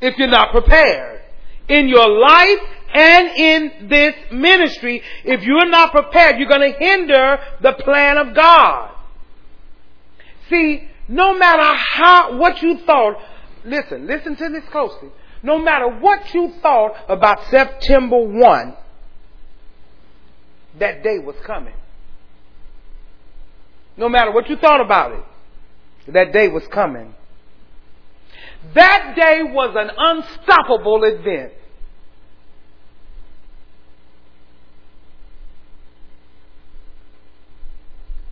[0.00, 1.22] If you're not prepared.
[1.68, 2.58] In your life
[2.92, 8.34] and in this ministry, if you're not prepared, you're going to hinder the plan of
[8.34, 8.90] God.
[10.48, 13.16] See, no matter how, what you thought,
[13.64, 15.10] listen, listen to this closely.
[15.42, 18.76] No matter what you thought about September 1,
[20.78, 21.74] that day was coming.
[23.96, 27.14] No matter what you thought about it, that day was coming.
[28.74, 31.52] That day was an unstoppable event.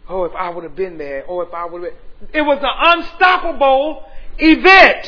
[0.09, 1.93] Oh, if I would have been there, or if I would have.
[2.33, 4.05] It was an unstoppable
[4.39, 5.07] event.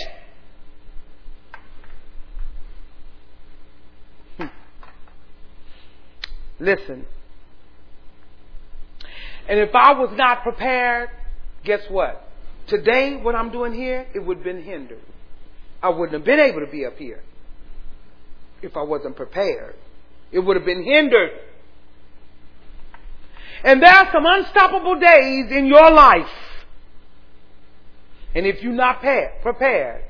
[4.37, 4.47] Hmm.
[6.59, 7.07] Listen,
[9.49, 11.09] and if I was not prepared,
[11.65, 12.30] guess what?
[12.71, 15.03] Today, what I'm doing here, it would have been hindered.
[15.83, 17.21] I wouldn't have been able to be up here
[18.63, 19.75] if I wasn't prepared.
[20.31, 21.31] It would have been hindered.
[23.65, 26.31] And there are some unstoppable days in your life.
[28.35, 29.01] And if you're not
[29.43, 30.05] prepared,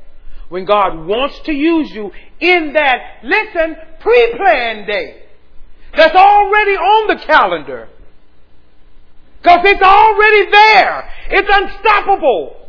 [0.50, 5.22] when God wants to use you in that, listen, pre-planned day,
[5.96, 7.88] that's already on the calendar,
[9.40, 11.10] because it's already there.
[11.30, 12.59] It's unstoppable.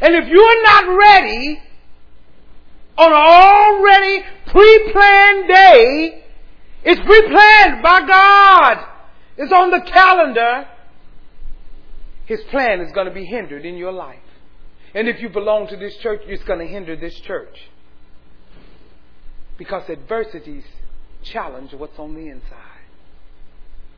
[0.00, 1.62] And if you're not ready
[2.96, 6.24] on an already pre-planned day,
[6.84, 8.86] it's pre-planned by God.
[9.36, 10.66] It's on the calendar.
[12.26, 14.18] His plan is going to be hindered in your life.
[14.94, 17.56] And if you belong to this church, it's going to hinder this church.
[19.56, 20.64] Because adversities
[21.22, 22.70] challenge what's on the inside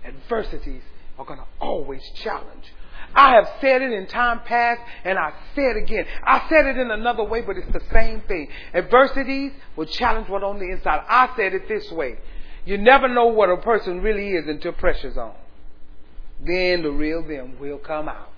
[0.04, 0.82] adversities
[1.18, 2.72] are going to always challenge.
[3.14, 6.06] I have said it in time past and I say it again.
[6.24, 8.48] I said it in another way, but it's the same thing.
[8.74, 11.04] Adversities will challenge what on the inside.
[11.08, 12.18] I said it this way.
[12.64, 15.34] You never know what a person really is until pressure's on.
[16.44, 18.30] Then the real them will come out.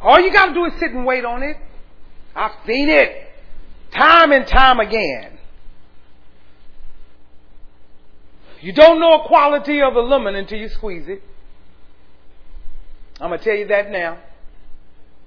[0.00, 1.56] All you gotta do is sit and wait on it.
[2.34, 3.26] I've seen it.
[3.92, 5.38] time and time again.
[8.60, 11.22] You don't know a quality of a lemon until you squeeze it.
[13.20, 14.18] I'm going to tell you that now.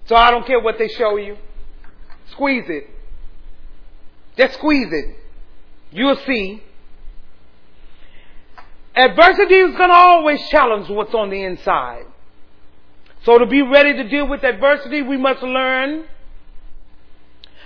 [0.05, 1.37] So I don't care what they show you.
[2.31, 2.89] Squeeze it.
[4.37, 5.15] Just squeeze it.
[5.91, 6.63] You'll see.
[8.95, 12.05] Adversity is going to always challenge what's on the inside.
[13.23, 16.05] So to be ready to deal with adversity, we must learn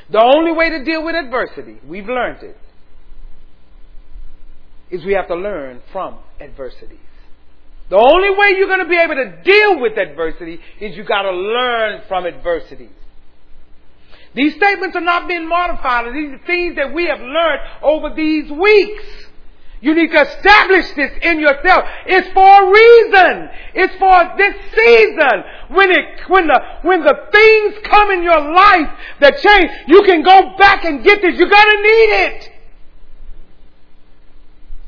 [0.10, 2.58] the only way to deal with adversity, we've learned it,
[4.90, 7.00] is we have to learn from adversities.
[7.90, 11.22] The only way you're going to be able to deal with adversity is you got
[11.22, 12.90] to learn from adversity.
[14.34, 16.14] These statements are not being modified.
[16.14, 19.04] These are things that we have learned over these weeks.
[19.80, 21.86] You need to establish this in yourself.
[22.08, 23.50] It's for a reason.
[23.76, 25.44] It's for this season.
[25.70, 28.90] When it, when the, when the things come in your life
[29.22, 31.38] that change, you can go back and get this.
[31.38, 32.52] You're gonna need it.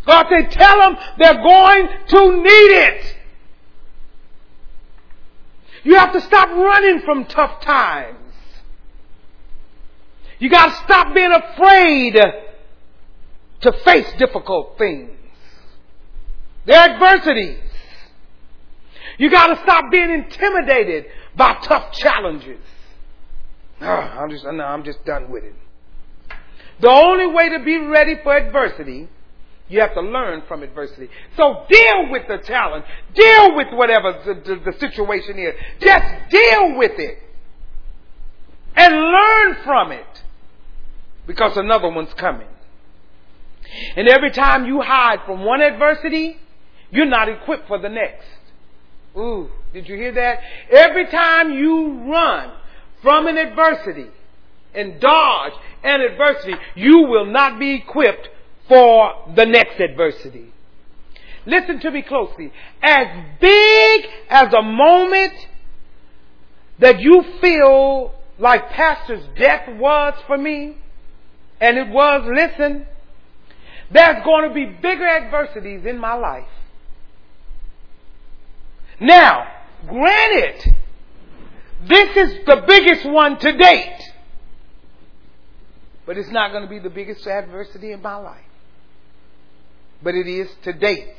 [0.10, 3.16] God said, tell them they're going to need it.
[5.84, 8.18] You have to stop running from tough times.
[10.40, 12.18] You gotta stop being afraid
[13.62, 15.12] to face difficult things.
[16.66, 17.60] They're adversities.
[19.20, 21.06] You gotta stop being intimidated
[21.36, 22.62] by tough challenges.
[23.80, 25.56] Oh, I'm just, no, I'm just done with it.
[26.82, 29.08] The only way to be ready for adversity,
[29.70, 31.10] you have to learn from adversity.
[31.38, 32.86] So deal with the challenge.
[33.14, 35.54] Deal with whatever the, the, the situation is.
[35.80, 37.20] Just deal with it.
[38.76, 40.24] And learn from it.
[41.28, 42.48] Because another one's coming.
[43.96, 46.38] And every time you hide from one adversity,
[46.90, 48.26] you're not equipped for the next.
[49.16, 50.40] Ooh, did you hear that?
[50.72, 52.52] Every time you run
[53.04, 54.08] from an adversity
[54.74, 55.54] and dodge
[55.84, 58.30] an adversity, you will not be equipped
[58.70, 60.54] for the next adversity.
[61.46, 62.54] Listen to me closely.
[62.82, 63.08] As
[63.42, 65.34] big as a moment
[66.80, 70.78] that you feel like Pastor's death was for me,
[71.60, 72.86] and it was, listen,
[73.92, 76.48] there's going to be bigger adversities in my life.
[79.02, 79.48] Now,
[79.88, 80.76] granted,
[81.88, 84.02] this is the biggest one to date.
[86.06, 88.49] But it's not going to be the biggest adversity in my life.
[90.02, 91.16] But it is to date.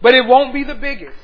[0.00, 1.16] But it won't be the biggest.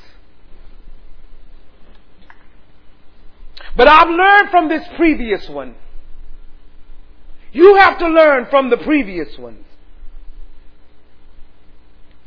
[3.77, 5.75] But I've learned from this previous one
[7.53, 9.65] you have to learn from the previous ones.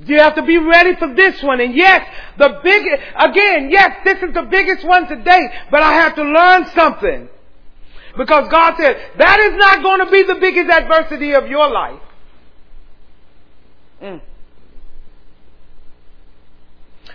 [0.04, 1.60] You have to be ready for this one.
[1.62, 2.08] And yes,
[2.38, 2.84] the big,
[3.16, 7.30] again, yes, this is the biggest one today, but I have to learn something.
[8.18, 12.02] Because God said, that is not going to be the biggest adversity of your life.
[14.02, 14.22] Mm.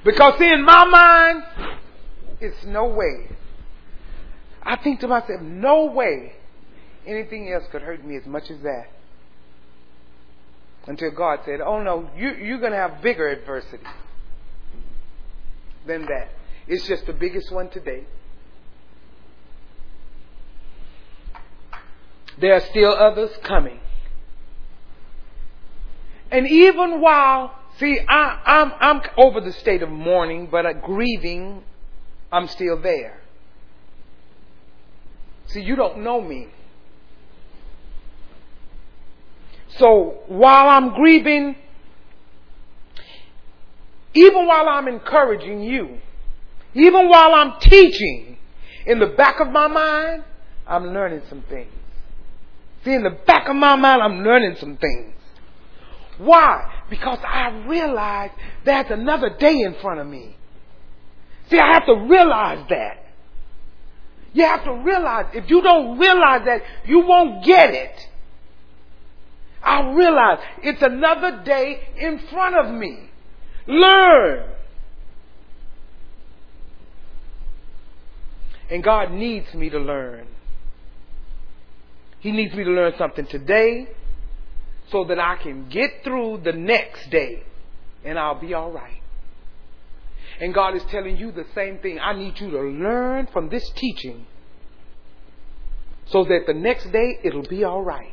[0.05, 1.43] Because see, in my mind,
[2.41, 3.29] it's no way.
[4.63, 6.33] I think to myself, no way
[7.07, 8.87] anything else could hurt me as much as that.
[10.87, 13.83] Until God said, Oh no, you, you're going to have bigger adversity
[15.87, 16.29] than that.
[16.69, 18.05] It's just the biggest one today.
[22.39, 23.81] There are still others coming.
[26.31, 31.63] And even while, see, I, am I'm, I'm over the state of mourning, but grieving,
[32.33, 33.21] I'm still there.
[35.49, 36.49] See, you don't know me.
[39.79, 41.57] So while I'm grieving,
[44.15, 46.01] even while I'm encouraging you,
[46.75, 48.39] even while I'm teaching,
[48.87, 50.25] in the back of my mind,
[50.67, 51.73] I'm learning some things.
[52.87, 55.13] See, in the back of my mind, I'm learning some things.
[56.19, 56.85] Why?
[56.89, 58.31] Because I realize
[58.65, 60.37] there's another day in front of me.
[61.51, 63.05] See, I have to realize that.
[64.33, 67.99] You have to realize, if you don't realize that, you won't get it.
[69.65, 73.11] I realize it's another day in front of me.
[73.67, 74.49] Learn.
[78.71, 80.29] And God needs me to learn.
[82.27, 83.87] He needs me to learn something today
[84.91, 87.45] so that I can get through the next day
[88.05, 89.01] and I'll be all right.
[90.41, 92.01] And God is telling you the same thing.
[92.01, 94.27] I need you to learn from this teaching
[96.07, 98.13] so that the next day it'll be all right.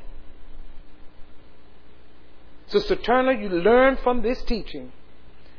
[2.68, 4.91] Sister Turner, you learn from this teaching.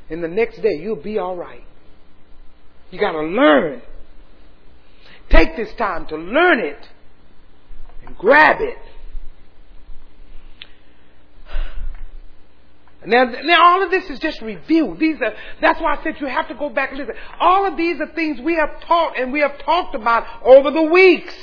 [0.08, 1.64] And the next day, you'll be all right.
[2.92, 3.82] You got to learn.
[5.28, 6.88] take this time to learn it
[8.06, 8.78] and grab it.
[13.06, 14.96] Now, now all of this is just review.
[14.98, 17.14] These are, that's why I said you have to go back and listen.
[17.38, 20.82] All of these are things we have taught and we have talked about over the
[20.82, 21.34] weeks.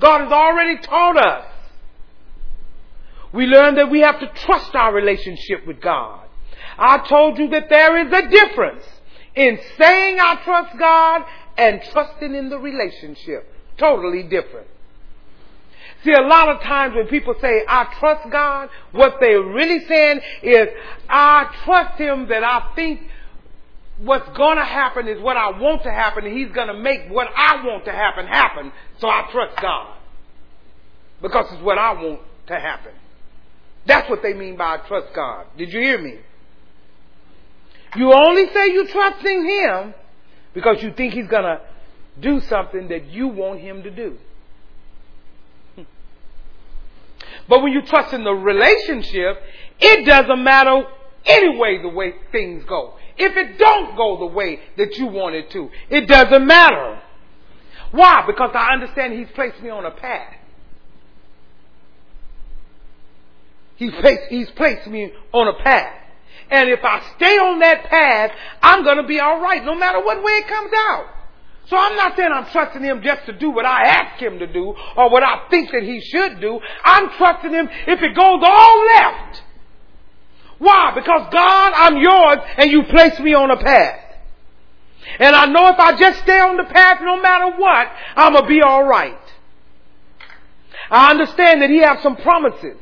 [0.00, 1.46] God has already taught us.
[3.32, 6.26] We learned that we have to trust our relationship with God.
[6.78, 8.84] I told you that there is a difference
[9.34, 11.22] in saying I trust God
[11.58, 13.52] and trusting in the relationship.
[13.76, 14.68] Totally different.
[16.04, 20.20] See, a lot of times when people say, I trust God, what they're really saying
[20.42, 20.68] is,
[21.08, 23.00] I trust Him that I think
[23.98, 27.08] what's going to happen is what I want to happen, and He's going to make
[27.08, 29.96] what I want to happen happen, so I trust God.
[31.22, 32.92] Because it's what I want to happen.
[33.86, 35.46] That's what they mean by I trust God.
[35.56, 36.18] Did you hear me?
[37.96, 39.94] You only say you trust in Him
[40.52, 41.62] because you think He's going to
[42.20, 44.18] do something that you want Him to do.
[47.48, 49.40] But when you trust in the relationship,
[49.80, 50.84] it doesn't matter
[51.24, 52.94] anyway the way things go.
[53.16, 57.00] If it don't go the way that you want it to, it doesn't matter.
[57.92, 58.24] Why?
[58.26, 60.34] Because I understand He's placed me on a path.
[63.76, 65.92] He's placed, he's placed me on a path.
[66.50, 68.30] And if I stay on that path,
[68.62, 71.06] I'm going to be all right no matter what way it comes out.
[71.66, 74.46] So I'm not saying I'm trusting him just to do what I ask him to
[74.46, 76.60] do or what I think that he should do.
[76.84, 79.42] I'm trusting him if it goes all left.
[80.58, 80.92] Why?
[80.94, 84.00] Because God, I'm yours and you place me on a path.
[85.18, 88.44] And I know if I just stay on the path no matter what, I'm going
[88.44, 89.18] to be alright.
[90.90, 92.76] I understand that he has some promises.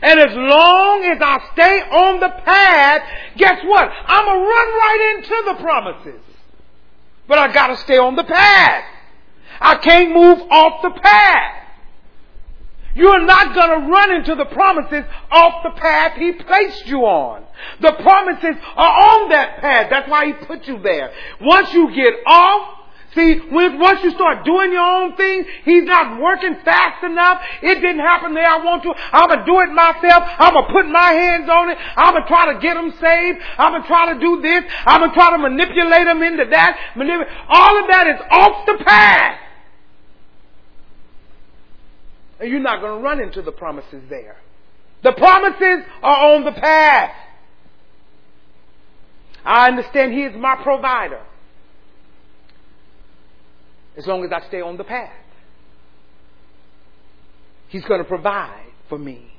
[0.00, 3.02] And as long as I stay on the path,
[3.36, 3.88] guess what?
[3.88, 6.31] I'm going to run right into the promises.
[7.32, 8.84] But I gotta stay on the path.
[9.58, 11.66] I can't move off the path.
[12.94, 17.44] You're not gonna run into the promises off the path He placed you on.
[17.80, 19.86] The promises are on that path.
[19.88, 21.10] That's why He put you there.
[21.40, 22.81] Once you get off,
[23.14, 27.42] See, when, once you start doing your own thing, he's not working fast enough.
[27.60, 28.46] It didn't happen there.
[28.46, 28.94] I want to.
[29.12, 30.24] I'm gonna do it myself.
[30.38, 31.78] I'm gonna put my hands on it.
[31.96, 33.38] I'm gonna try to get them saved.
[33.58, 34.64] I'm gonna try to do this.
[34.86, 36.78] I'm gonna try to manipulate them into that.
[36.96, 37.28] Manipulate.
[37.50, 39.38] All of that is off the path.
[42.40, 44.36] And you're not gonna run into the promises there.
[45.02, 47.14] The promises are on the path.
[49.44, 51.20] I understand He is my provider
[53.96, 55.12] as long as I stay on the path.
[57.68, 59.32] He's going to provide for me.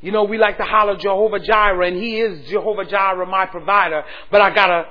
[0.00, 4.02] You know, we like to holler Jehovah Jireh, and He is Jehovah Jireh, my provider,
[4.30, 4.86] but I got to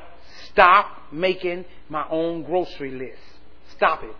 [0.51, 3.21] stop making my own grocery list.
[3.75, 4.15] Stop it.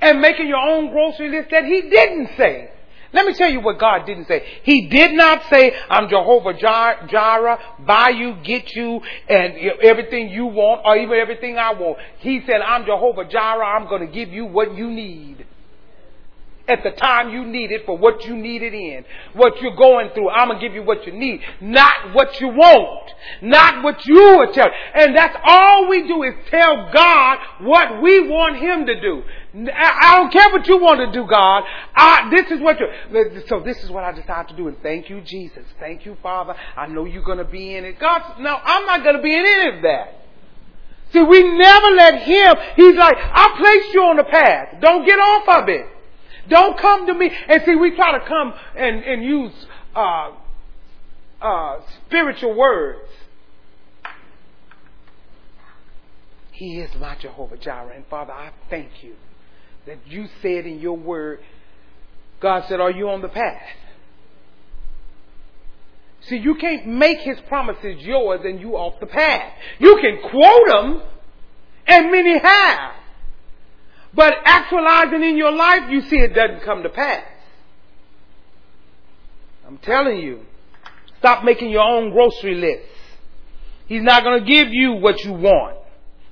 [0.00, 2.70] And making your own grocery list that He didn't say.
[3.12, 4.44] Let me tell you what God didn't say.
[4.62, 10.82] He did not say, I'm Jehovah Jireh, buy you, get you, and everything you want,
[10.84, 11.98] or even everything I want.
[12.18, 15.46] He said, I'm Jehovah Jireh, I'm going to give you what you need
[16.68, 19.04] at the time you need it for what you need it in.
[19.34, 21.40] What you're going through, I'm gonna give you what you need.
[21.60, 23.10] Not what you want.
[23.42, 24.72] Not what you are telling.
[24.94, 29.22] And that's all we do is tell God what we want Him to do.
[29.58, 31.64] I don't care what you want to do, God.
[31.94, 32.88] I, this is what you,
[33.46, 34.68] so this is what I decided to do.
[34.68, 35.64] And thank you, Jesus.
[35.80, 36.54] Thank you, Father.
[36.76, 37.98] I know you're gonna be in it.
[37.98, 40.20] God, no, I'm not gonna be in any of that.
[41.12, 44.76] See, we never let Him, He's like, I placed you on the path.
[44.80, 45.86] Don't get off of it.
[46.48, 47.30] Don't come to me.
[47.48, 49.52] And see, we try to come and, and use
[49.94, 50.32] uh,
[51.40, 53.08] uh, spiritual words.
[56.52, 57.94] He is my Jehovah Jireh.
[57.94, 59.14] And Father, I thank you
[59.86, 61.40] that you said in your word,
[62.40, 63.62] God said, Are you on the path?
[66.22, 69.52] See, you can't make his promises yours and you off the path.
[69.78, 71.02] You can quote them,
[71.86, 72.94] and many have.
[74.12, 77.24] But actualizing in your life, you see it doesn't come to pass.
[79.66, 80.40] I'm telling you,
[81.18, 82.88] stop making your own grocery list.
[83.86, 85.76] He's not going to give you what you want.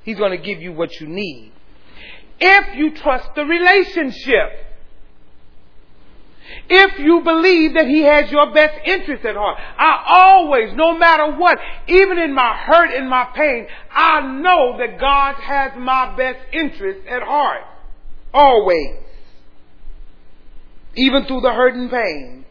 [0.03, 1.53] He's going to give you what you need.
[2.41, 4.64] If you trust the relationship.
[6.68, 9.59] If you believe that He has your best interest at heart.
[9.78, 11.59] I always, no matter what,
[11.89, 17.07] even in my hurt and my pain, I know that God has my best interest
[17.09, 17.62] at heart.
[18.32, 18.99] Always.
[20.97, 22.45] Even through the hurt and pain.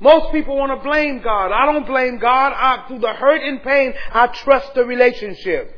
[0.00, 1.50] Most people want to blame God.
[1.50, 2.52] I don't blame God.
[2.54, 5.77] I, through the hurt and pain, I trust the relationship.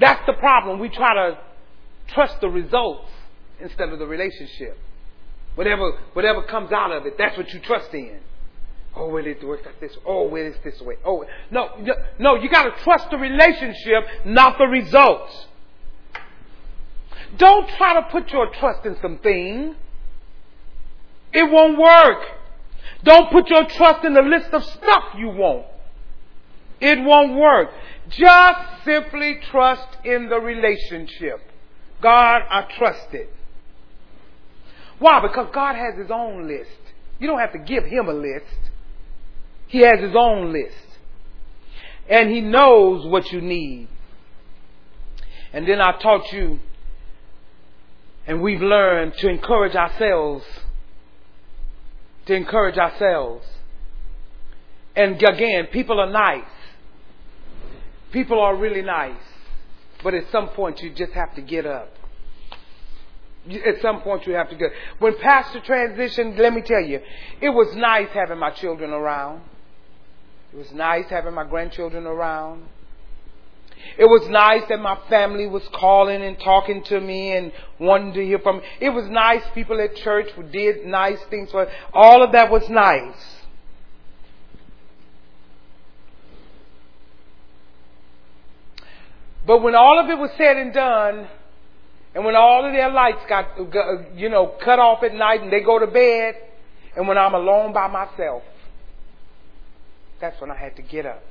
[0.00, 0.80] That's the problem.
[0.80, 1.38] We try to
[2.08, 3.08] trust the results
[3.60, 4.78] instead of the relationship.
[5.54, 8.20] Whatever, whatever comes out of it, that's what you trust in.
[8.96, 9.96] Oh, will it works like this.
[10.04, 10.96] Oh, will it this way.
[11.04, 11.68] Oh, no,
[12.18, 15.46] no, you got to trust the relationship, not the results.
[17.36, 19.76] Don't try to put your trust in something.
[21.32, 22.24] It won't work.
[23.04, 25.66] Don't put your trust in the list of stuff you want.
[26.80, 27.70] It won't work.
[28.10, 31.40] Just simply trust in the relationship.
[32.02, 33.32] God, I trust it.
[34.98, 35.20] Why?
[35.20, 36.70] Because God has His own list.
[37.18, 38.70] You don't have to give Him a list.
[39.66, 40.76] He has His own list.
[42.08, 43.88] And He knows what you need.
[45.52, 46.60] And then I taught you,
[48.26, 50.44] and we've learned to encourage ourselves.
[52.26, 53.46] To encourage ourselves.
[54.94, 56.44] And again, people are nice.
[58.12, 59.22] People are really nice.
[60.02, 61.92] But at some point, you just have to get up.
[63.48, 64.70] At some point, you have to get.
[64.98, 67.00] When Pastor transitioned, let me tell you,
[67.40, 69.42] it was nice having my children around.
[70.52, 72.64] It was nice having my grandchildren around.
[73.96, 78.24] It was nice that my family was calling and talking to me and wanting to
[78.24, 78.62] hear from me.
[78.80, 82.68] It was nice people at church who did nice things for all of that was
[82.68, 83.39] nice.
[89.46, 91.28] But when all of it was said and done,
[92.14, 95.60] and when all of their lights got, you know, cut off at night and they
[95.60, 96.34] go to bed,
[96.96, 98.42] and when I'm alone by myself,
[100.20, 101.22] that's when I had to get up.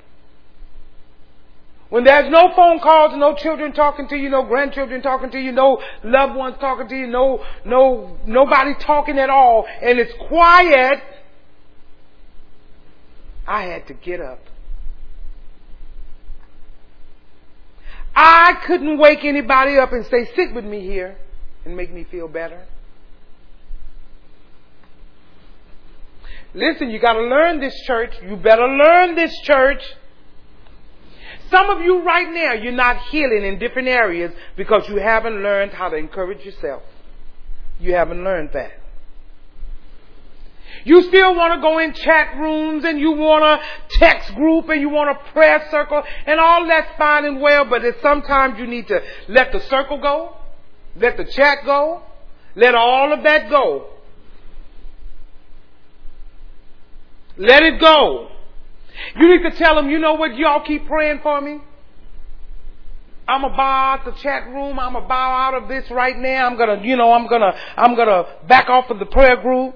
[1.89, 5.51] When there's no phone calls, no children talking to you, no grandchildren talking to you,
[5.51, 11.01] no loved ones talking to you, no, no, nobody talking at all, and it's quiet,
[13.47, 14.39] I had to get up.
[18.21, 21.15] I couldn't wake anybody up and say, sit with me here
[21.63, 22.65] and make me feel better.
[26.53, 28.13] Listen, you gotta learn this church.
[28.21, 29.81] You better learn this church.
[31.49, 35.71] Some of you right now, you're not healing in different areas because you haven't learned
[35.71, 36.83] how to encourage yourself.
[37.79, 38.78] You haven't learned that.
[40.85, 43.59] You still want to go in chat rooms and you want a
[43.99, 47.81] text group and you want a prayer circle and all that's fine and well, but
[48.01, 50.35] sometimes you need to let the circle go,
[50.95, 52.03] let the chat go,
[52.55, 53.87] let all of that go.
[57.37, 58.29] Let it go.
[59.15, 61.61] You need to tell them, you know what, y'all keep praying for me.
[63.29, 64.79] I'm gonna bow out the chat room.
[64.79, 66.47] I'm gonna bow out of this right now.
[66.47, 69.75] I'm gonna, you know, I'm gonna, I'm gonna back off of the prayer group.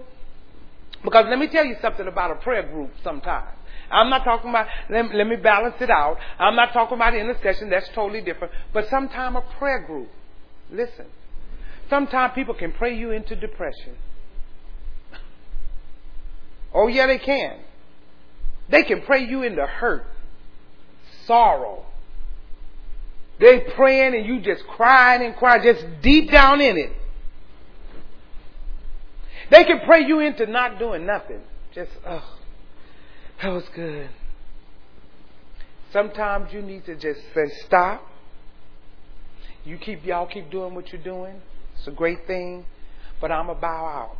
[1.03, 3.57] Because let me tell you something about a prayer group sometimes.
[3.91, 6.17] I'm not talking about, let, let me balance it out.
[6.39, 7.69] I'm not talking about intercession.
[7.69, 8.53] That's totally different.
[8.73, 10.09] But sometimes a prayer group,
[10.71, 11.05] listen,
[11.89, 13.95] sometimes people can pray you into depression.
[16.73, 17.59] Oh yeah, they can.
[18.69, 20.07] They can pray you into hurt,
[21.25, 21.85] sorrow.
[23.39, 26.91] They praying and you just crying and crying, just deep down in it.
[29.49, 31.41] They can pray you into not doing nothing.
[31.73, 32.37] Just, oh,
[33.41, 34.09] that was good.
[35.91, 38.07] Sometimes you need to just say, stop.
[39.65, 41.41] You keep, y'all keep doing what you're doing.
[41.77, 42.65] It's a great thing.
[43.21, 44.17] But I'm going to bow out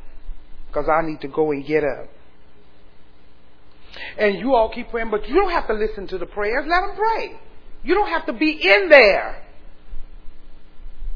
[0.68, 2.10] because I need to go and get up.
[4.18, 6.66] And you all keep praying, but you don't have to listen to the prayers.
[6.68, 7.40] Let them pray.
[7.84, 9.44] You don't have to be in there.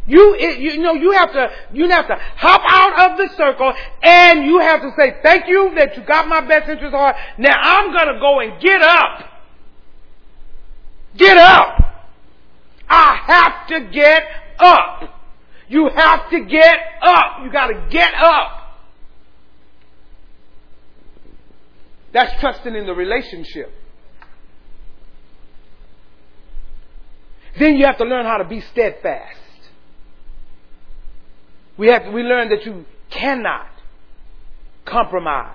[0.07, 4.45] You, you know, you have to, you have to hop out of the circle and
[4.45, 7.17] you have to say, thank you that you got my best interest heart.
[7.37, 9.29] Now I'm gonna go and get up.
[11.17, 11.77] Get up.
[12.89, 14.23] I have to get
[14.59, 15.13] up.
[15.67, 17.43] You have to get up.
[17.43, 18.79] You gotta get up.
[22.13, 23.73] That's trusting in the relationship.
[27.59, 29.37] Then you have to learn how to be steadfast.
[31.77, 33.69] We have we learn that you cannot
[34.85, 35.53] compromise.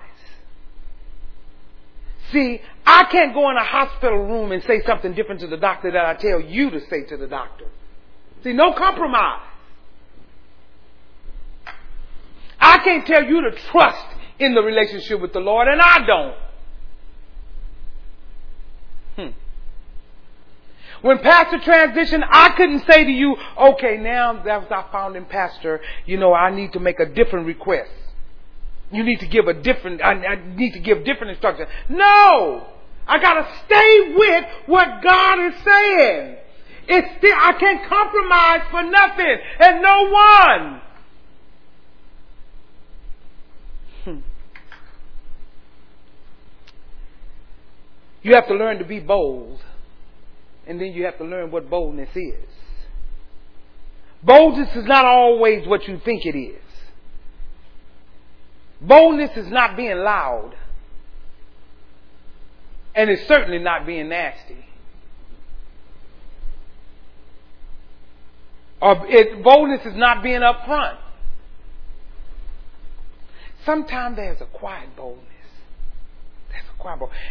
[2.33, 5.91] See, I can't go in a hospital room and say something different to the doctor
[5.91, 7.67] that I tell you to say to the doctor.
[8.43, 9.49] See, no compromise.
[12.59, 14.07] I can't tell you to trust
[14.39, 16.35] in the relationship with the Lord, and I don't.
[19.17, 19.37] Hmm.
[21.03, 25.81] When pastor transitioned, I couldn't say to you, okay, now that I found in pastor,
[26.07, 27.91] you know, I need to make a different request.
[28.93, 31.69] You need to give a different, I, I need to give different instructions.
[31.89, 32.69] No!
[33.07, 36.37] I gotta stay with what God is saying.
[36.87, 40.81] It's still, I can't compromise for nothing and no one.
[44.05, 44.19] Hmm.
[48.23, 49.61] You have to learn to be bold.
[50.67, 52.49] And then you have to learn what boldness is.
[54.23, 56.63] Boldness is not always what you think it is.
[58.81, 60.55] Boldness is not being loud.
[62.95, 64.65] And it's certainly not being nasty.
[68.81, 70.99] Or it, boldness is not being upfront.
[73.65, 75.32] Sometimes there's a quiet boldness.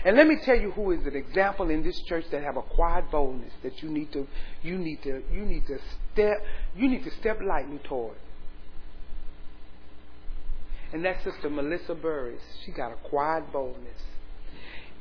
[0.05, 2.61] And let me tell you who is an example in this church that have a
[2.61, 4.27] quiet boldness that you need to
[4.63, 5.79] you need to you need to
[6.13, 6.43] step
[6.75, 8.17] you need to step lightly toward.
[10.93, 12.41] And that's Sister Melissa Burris.
[12.65, 14.01] She got a quiet boldness.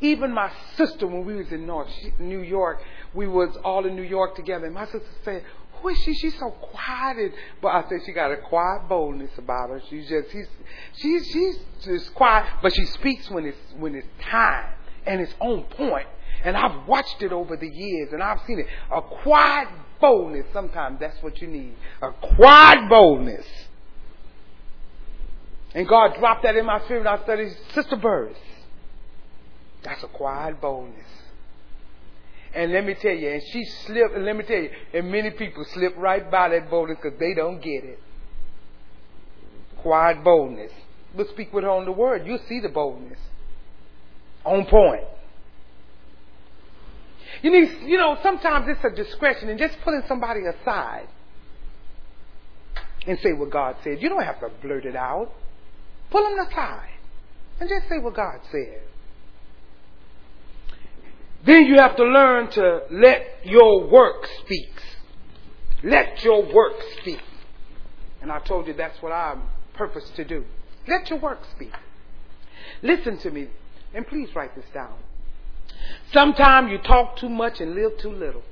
[0.00, 1.88] Even my sister, when we was in North
[2.18, 2.80] New York,
[3.12, 4.64] we was all in New York together.
[4.64, 5.44] And my sister said,
[5.82, 6.14] "Who is she?
[6.14, 9.82] She's so quiet." But I said she got a quiet boldness about her.
[9.88, 10.46] She's just she's
[10.94, 14.72] she's she's just quiet, but she speaks when it's when it's time
[15.06, 16.06] and it's on point.
[16.42, 18.66] And I've watched it over the years, and I've seen it.
[18.90, 19.68] A quiet
[20.00, 20.46] boldness.
[20.52, 21.74] Sometimes that's what you need.
[22.00, 23.46] A quiet boldness.
[25.74, 27.06] And God dropped that in my spirit.
[27.06, 28.38] I studied Sister Burris.
[29.82, 31.06] That's a quiet boldness.
[32.52, 35.30] And let me tell you, and she slipped, and let me tell you, and many
[35.30, 37.98] people slip right by that boldness because they don't get it.
[39.78, 40.72] Quiet boldness.
[41.16, 42.26] But speak with her on the word.
[42.26, 43.18] You'll see the boldness.
[44.44, 45.04] On point.
[47.42, 51.08] You need, you know, sometimes it's a discretion and just putting somebody aside
[53.06, 54.02] and say what God said.
[54.02, 55.32] You don't have to blurt it out.
[56.10, 56.90] Pull them aside
[57.60, 58.82] and just say what God said.
[61.44, 64.70] Then you have to learn to let your work speak.
[65.82, 67.20] Let your work speak.
[68.20, 69.42] And I told you that's what I'm
[69.74, 70.44] purposed to do.
[70.86, 71.72] Let your work speak.
[72.82, 73.48] Listen to me,
[73.94, 74.94] and please write this down.
[76.12, 78.42] Sometimes you talk too much and live too little.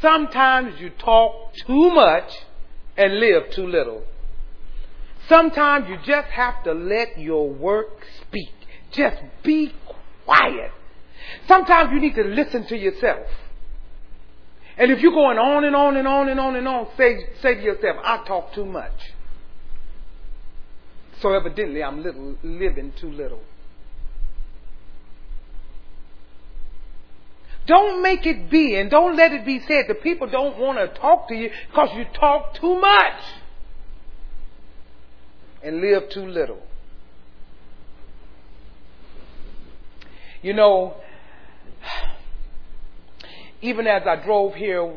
[0.00, 2.30] Sometimes you talk too much
[2.96, 4.02] and live too little.
[5.28, 8.52] Sometimes you just have to let your work speak.
[8.90, 9.72] Just be
[10.24, 10.72] quiet.
[11.46, 13.26] Sometimes you need to listen to yourself.
[14.76, 17.54] And if you're going on and on and on and on and on, say, say
[17.54, 19.12] to yourself, I talk too much.
[21.20, 23.40] So evidently I'm little, living too little.
[27.66, 31.00] Don't make it be and don't let it be said that people don't want to
[31.00, 33.22] talk to you because you talk too much
[35.62, 36.60] and live too little.
[40.42, 40.96] You know,
[43.62, 44.94] even as I drove here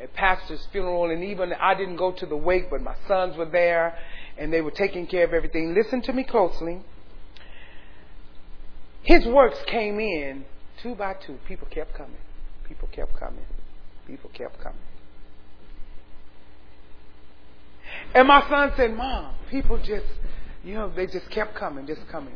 [0.00, 3.48] at pastor's funeral, and even I didn't go to the wake, but my sons were
[3.48, 3.96] there
[4.38, 5.74] and they were taking care of everything.
[5.74, 6.80] Listen to me closely.
[9.02, 10.44] His works came in
[10.82, 11.38] two by two.
[11.46, 12.16] People kept coming.
[12.68, 13.44] People kept coming.
[14.06, 14.78] People kept coming.
[18.14, 20.06] And my son said, Mom, people just,
[20.64, 22.34] you know, they just kept coming, just coming.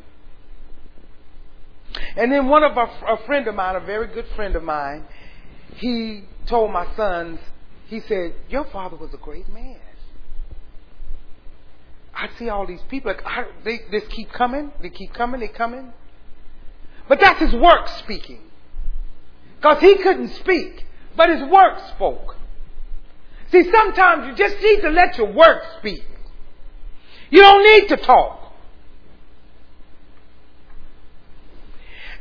[2.16, 5.05] And then one of a, a friend of mine, a very good friend of mine,
[5.76, 7.39] he told my sons,
[7.87, 9.78] he said, Your father was a great man.
[12.14, 15.49] I see all these people, like, I, they just keep coming, they keep coming, they
[15.49, 15.93] coming.
[17.09, 18.41] But that's his work speaking.
[19.57, 22.37] Because he couldn't speak, but his work spoke.
[23.53, 26.05] See, sometimes you just need to let your work speak.
[27.30, 28.45] You don't need to talk.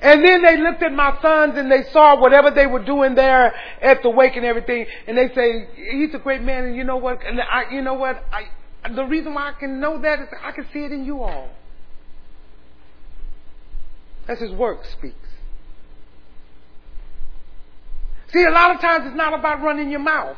[0.05, 3.55] And then they looked at my sons and they saw whatever they were doing there
[3.81, 6.97] at the wake and everything, and they say, "He's a great man." And you know
[6.97, 7.25] what?
[7.25, 8.23] And I, you know what?
[8.31, 11.23] I, the reason why I can know that is I can see it in you
[11.23, 11.49] all.
[14.27, 15.15] That's his work speaks.
[18.31, 20.37] See, a lot of times it's not about running your mouth.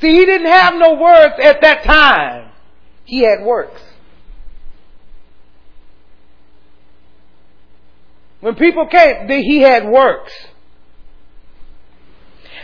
[0.00, 2.50] See, he didn't have no words at that time.
[3.04, 3.80] He had works.
[8.40, 10.32] When people came, he had works.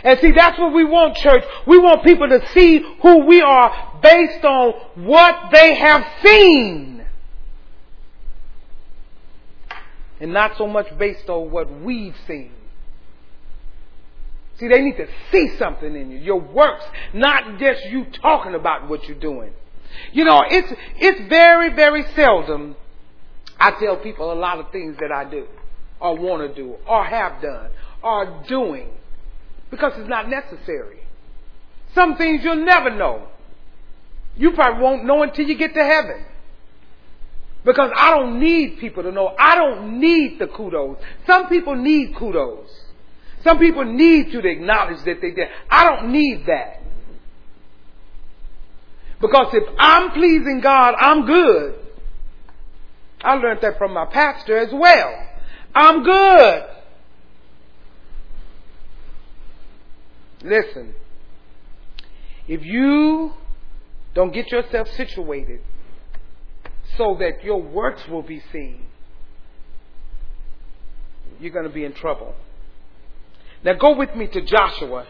[0.03, 1.43] And see, that's what we want, church.
[1.65, 6.95] We want people to see who we are based on what they have seen.
[10.19, 12.51] and not so much based on what we've seen.
[14.57, 18.87] See, they need to see something in you, your works, not just you talking about
[18.87, 19.51] what you're doing.
[20.13, 22.75] You know, it's, it's very, very seldom
[23.59, 25.47] I tell people a lot of things that I do,
[25.99, 27.69] or want to do, or have done,
[28.03, 28.89] or doing,
[29.71, 30.99] because it's not necessary.
[31.93, 33.27] Some things you'll never know.
[34.35, 36.25] You probably won't know until you get to heaven.
[37.63, 39.33] Because I don't need people to know.
[39.39, 40.97] I don't need the kudos.
[41.25, 42.69] Some people need kudos.
[43.43, 45.47] Some people need you to acknowledge that they did.
[45.69, 46.81] I don't need that.
[49.21, 51.79] Because if I'm pleasing God, I'm good.
[53.21, 55.27] I learned that from my pastor as well.
[55.75, 56.63] I'm good.
[60.43, 60.95] Listen,
[62.47, 63.33] if you
[64.13, 65.59] don't get yourself situated
[66.97, 68.85] so that your works will be seen,
[71.39, 72.35] you're going to be in trouble.
[73.63, 75.05] Now go with me to Joshua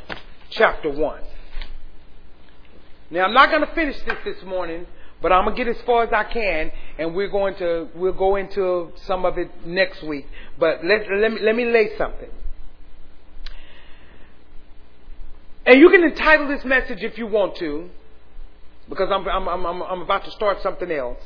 [0.50, 1.22] chapter 1.
[3.12, 4.88] Now I'm not going to finish this this morning,
[5.22, 8.36] but I'm to get as far as I can and we're going to, we'll go
[8.36, 10.28] into some of it next week.
[10.60, 12.30] But let, let me, let me lay something.
[15.66, 17.90] And you can entitle this message if you want to,
[18.88, 21.18] because I'm, I'm, I'm, I'm about to start something else.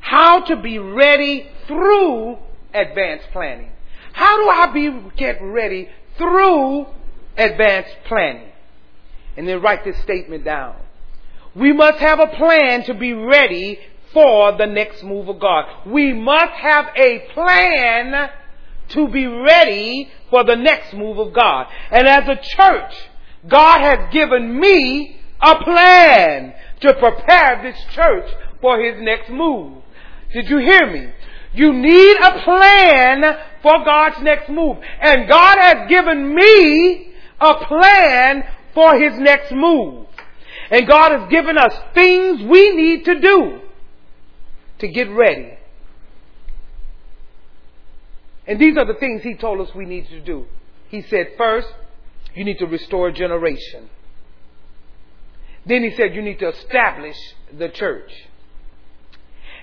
[0.00, 2.38] How to be ready through
[2.74, 3.70] advanced planning.
[4.12, 6.86] How do I be, get ready through
[7.36, 8.50] advanced planning?
[9.36, 10.74] And then write this statement down.
[11.58, 13.78] We must have a plan to be ready
[14.12, 15.64] for the next move of God.
[15.86, 18.30] We must have a plan
[18.90, 21.66] to be ready for the next move of God.
[21.90, 22.94] And as a church,
[23.46, 28.30] God has given me a plan to prepare this church
[28.60, 29.82] for his next move.
[30.32, 31.12] Did you hear me?
[31.52, 33.22] You need a plan
[33.62, 34.78] for God's next move.
[35.00, 38.44] And God has given me a plan
[38.74, 40.07] for his next move.
[40.70, 43.60] And God has given us things we need to do
[44.80, 45.58] to get ready.
[48.46, 50.46] And these are the things he told us we need to do.
[50.88, 51.68] He said, first,
[52.34, 53.90] you need to restore a generation.
[55.66, 57.16] Then he said you need to establish
[57.56, 58.10] the church.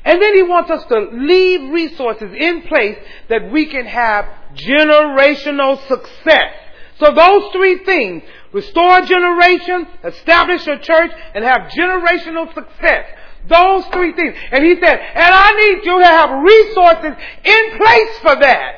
[0.04, 2.98] And then he wants us to leave resources in place
[3.30, 6.54] that we can have generational success.
[7.00, 8.24] So those three things,
[8.56, 13.06] restore a generation, establish a church, and have generational success.
[13.50, 14.34] Those three things.
[14.50, 18.76] And he said, and I need you to have resources in place for that.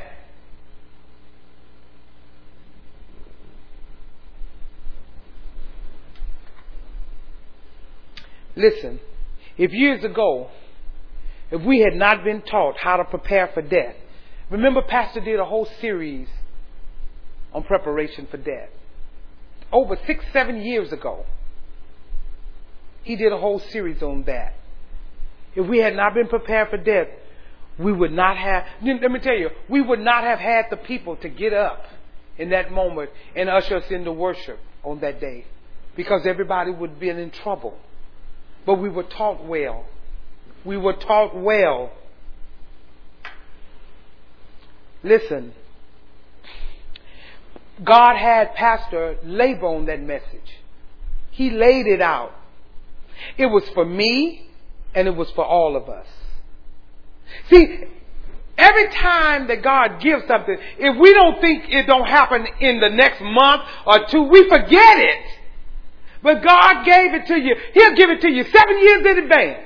[8.55, 8.99] Listen,
[9.59, 10.49] if years ago,
[11.51, 13.95] if we had not been taught how to prepare for death,
[14.49, 16.27] remember Pastor did a whole series
[17.53, 18.69] on preparation for death.
[19.71, 21.25] Over six, seven years ago,
[23.03, 24.53] he did a whole series on that.
[25.55, 27.07] If we had not been prepared for death,
[27.77, 31.15] we would not have, let me tell you, we would not have had the people
[31.17, 31.85] to get up
[32.37, 35.45] in that moment and usher us into worship on that day
[35.95, 37.77] because everybody would have been in trouble.
[38.65, 39.85] But we were taught well.
[40.63, 41.91] We were taught well.
[45.03, 45.53] Listen,
[47.83, 50.57] God had Pastor labor on that message.
[51.31, 52.33] He laid it out.
[53.37, 54.49] It was for me
[54.95, 56.07] and it was for all of us.
[57.49, 57.83] See,
[58.57, 62.89] every time that God gives something, if we don't think it don't happen in the
[62.89, 65.25] next month or two, we forget it.
[66.23, 67.55] But God gave it to you.
[67.73, 69.63] He'll give it to you seven years in advance.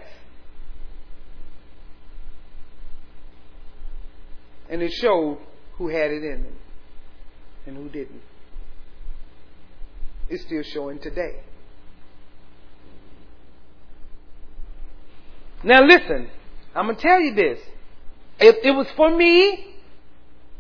[4.70, 5.38] And it showed
[5.74, 6.61] who had it in them
[7.72, 8.22] and who didn't.
[10.30, 11.42] It's still showing today.
[15.64, 16.30] Now listen,
[16.76, 17.60] I'm going to tell you this.
[18.40, 19.76] If it was for me,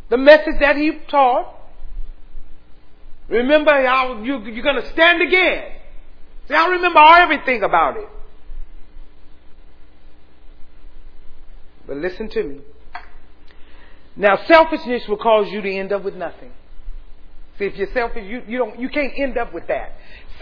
[0.10, 1.56] the message that he taught,
[3.28, 5.72] remember how you, you're going to stand again.
[6.48, 8.10] See, I remember everything about it.
[11.88, 12.60] But listen to me.
[14.16, 16.52] Now, selfishness will cause you to end up with nothing.
[17.62, 19.94] See, if you're selfish, you, you don't, you can't end up with that.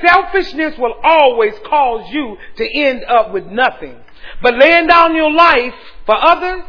[0.01, 3.97] Selfishness will always cause you to end up with nothing.
[4.41, 5.73] But laying down your life
[6.05, 6.63] for others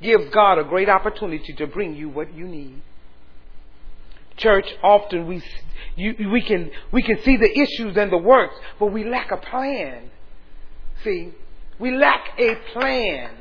[0.00, 2.80] gives God a great opportunity to bring you what you need.
[4.38, 5.42] Church, often we
[5.94, 9.36] you, we can we can see the issues and the works, but we lack a
[9.36, 10.10] plan.
[11.04, 11.34] See,
[11.78, 13.39] we lack a plan.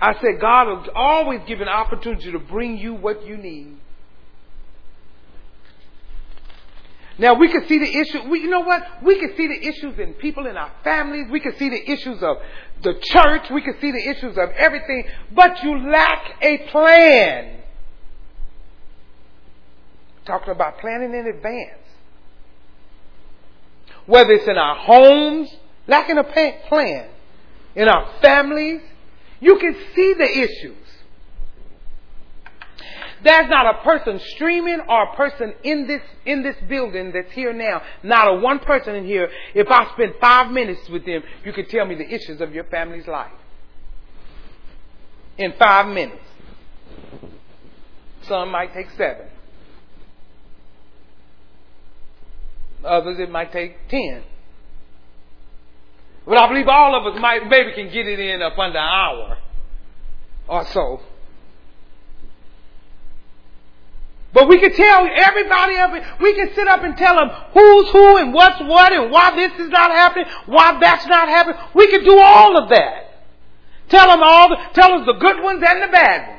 [0.00, 3.76] I said, God will always give an opportunity to bring you what you need.
[7.18, 8.28] Now we can see the issue.
[8.28, 9.02] We, you know what?
[9.02, 11.26] We can see the issues in people in our families.
[11.30, 12.36] We can see the issues of
[12.84, 13.50] the church.
[13.50, 15.04] We can see the issues of everything.
[15.32, 17.60] But you lack a plan.
[20.26, 21.82] Talking about planning in advance.
[24.06, 25.50] Whether it's in our homes,
[25.88, 27.10] lacking a plan.
[27.74, 28.80] In our families,
[29.40, 30.76] you can see the issues.
[33.22, 37.52] There's not a person streaming or a person in this, in this building that's here
[37.52, 37.82] now.
[38.02, 39.28] Not a one person in here.
[39.54, 42.64] If I spend five minutes with them, you can tell me the issues of your
[42.64, 43.32] family's life.
[45.36, 46.22] In five minutes.
[48.22, 49.26] Some might take seven.
[52.84, 54.22] Others it might take ten.
[56.28, 58.84] But I believe all of us might maybe can get it in up under an
[58.84, 59.38] hour
[60.46, 61.00] or so.
[64.34, 66.04] But we can tell everybody of it.
[66.20, 69.58] We can sit up and tell them who's who and what's what and why this
[69.58, 71.58] is not happening, why that's not happening.
[71.74, 73.24] We can do all of that.
[73.88, 76.37] Tell them all, the, tell us the good ones and the bad ones.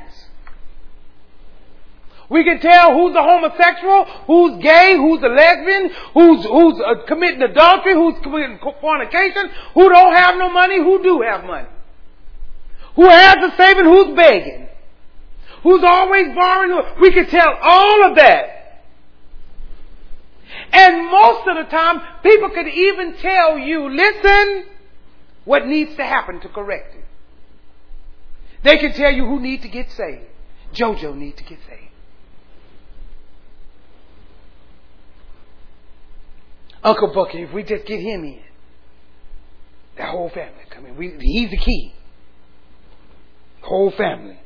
[2.29, 7.41] We can tell who's a homosexual, who's gay, who's a lesbian, who's who's uh, committing
[7.41, 11.67] adultery, who's committing fornication, who don't have no money, who do have money,
[12.95, 14.69] who has a saving, who's begging
[15.63, 16.83] who's always borrowing.
[17.01, 18.55] We can tell all of that.
[20.71, 24.65] And most of the time, people could even tell you, listen,
[25.45, 27.05] what needs to happen to correct it.
[28.63, 30.23] They can tell you who need to get saved.
[30.73, 31.68] Jojo need to get saved.
[36.83, 38.41] Uncle Bucky, if we just get him in,
[39.97, 40.95] the whole family come in.
[40.95, 41.93] We, he's the key.
[43.61, 44.39] Whole family.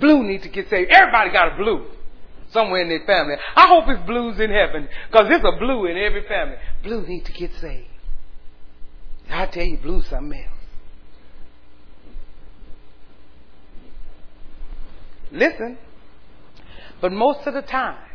[0.00, 0.90] Blue needs to get saved.
[0.90, 1.86] Everybody got a blue
[2.50, 3.34] somewhere in their family.
[3.56, 6.56] I hope it's blues in heaven because there's a blue in every family.
[6.82, 7.88] Blue needs to get saved.
[9.30, 10.58] I tell you, blue something else.
[15.30, 15.78] Listen,
[17.00, 18.11] but most of the time,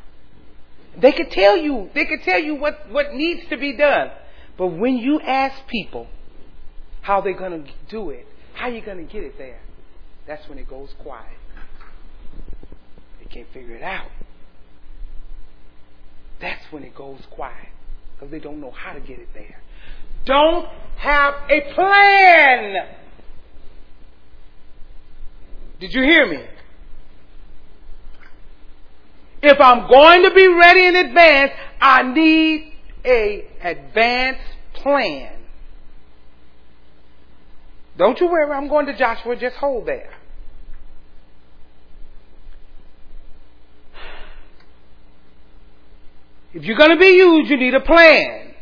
[1.00, 4.12] they could tell you, they could tell you what, what needs to be done.
[4.58, 6.08] But when you ask people
[7.02, 9.60] how they're going to do it, how you going to get it there,
[10.26, 11.38] that's when it goes quiet.
[13.20, 14.10] They can't figure it out.
[16.42, 17.70] That's when it goes quiet
[18.16, 19.62] because they don't know how to get it there.
[20.26, 20.68] Don't
[20.98, 22.96] have a plan.
[25.80, 26.44] Did you hear me?
[29.42, 32.74] If I'm going to be ready in advance, I need
[33.06, 34.40] a advance
[34.74, 35.34] plan.
[37.98, 40.14] Don't you worry, I'm going to Joshua, just hold there.
[46.54, 48.54] If you're going to be used, you need a plan.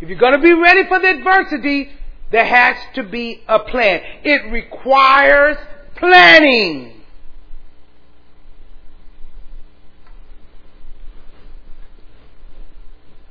[0.00, 1.90] If you're going to be ready for the adversity,
[2.32, 4.00] there has to be a plan.
[4.24, 5.56] It requires
[5.96, 7.02] planning.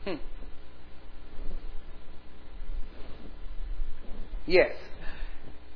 [0.06, 0.16] Hmm.
[4.46, 4.72] Yes.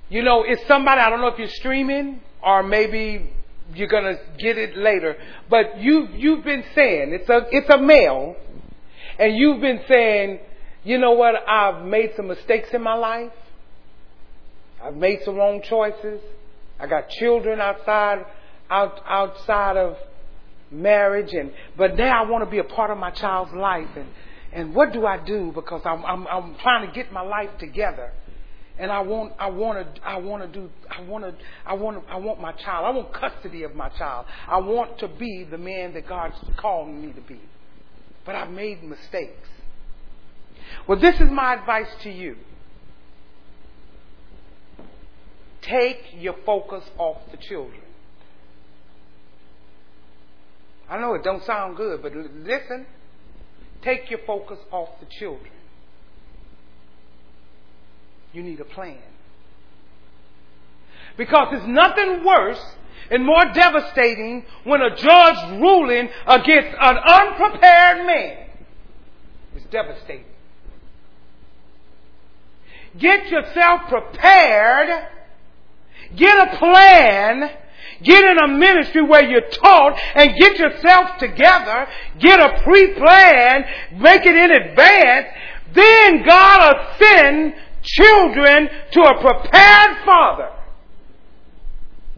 [0.10, 3.30] You know, it's somebody, I don't know if you're streaming or maybe
[3.74, 5.18] you're going to get it later.
[5.50, 8.36] But you, you've been saying, it's a, it's a male,
[9.20, 10.40] and you've been saying,
[10.84, 13.34] you know what, I've made some mistakes in my life.
[14.82, 16.22] I've made some wrong choices.
[16.80, 18.26] I got children outside,
[18.70, 19.98] out, outside of
[20.72, 24.08] marriage and, but now I want to be a part of my child's life and,
[24.52, 25.52] and what do I do?
[25.54, 28.12] Because I'm, I'm, I'm trying to get my life together
[28.80, 31.34] and I want, I want to, I want to do, I want to,
[31.66, 32.86] I want I want my child.
[32.86, 34.26] I want custody of my child.
[34.48, 37.40] I want to be the man that God's calling me to be.
[38.26, 39.48] But I've made mistakes.
[40.88, 42.36] Well, this is my advice to you.
[45.62, 47.82] Take your focus off the children.
[50.90, 52.86] I know it don't sound good, but listen.
[53.82, 55.52] Take your focus off the children
[58.34, 58.98] you need a plan.
[61.18, 62.62] Because it's nothing worse
[63.10, 68.48] and more devastating when a judge ruling against an unprepared man.
[69.56, 70.26] is devastating.
[73.00, 75.08] Get yourself prepared.
[76.16, 77.52] Get a plan.
[78.04, 81.88] Get in a ministry where you're taught and get yourself together.
[82.20, 83.66] Get a pre-plan.
[83.94, 85.28] Make it in advance.
[85.74, 87.56] Then God will send
[87.88, 90.52] children to a prepared father.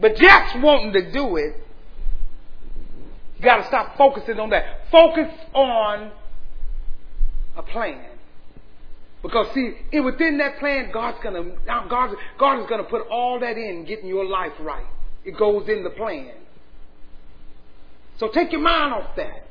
[0.00, 1.54] But just wanting to do it,
[3.38, 4.90] you got to stop focusing on that.
[4.90, 6.12] Focus on
[7.56, 8.06] a plan.
[9.22, 13.58] Because see, it, within that plan, God's gonna God, God is gonna put all that
[13.58, 14.86] in getting your life right.
[15.24, 16.32] It goes in the plan.
[18.18, 19.46] So take your mind off that,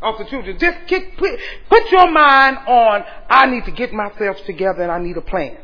[0.00, 0.58] off the children.
[0.58, 1.38] Just kick, put,
[1.68, 3.04] put your mind on.
[3.28, 5.56] I need to get myself together, and I need a plan.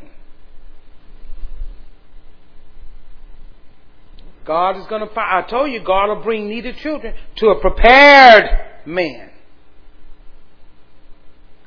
[4.45, 7.59] God is going to find, I told you, God will bring needed children to a
[7.59, 8.45] prepared
[8.85, 9.31] man.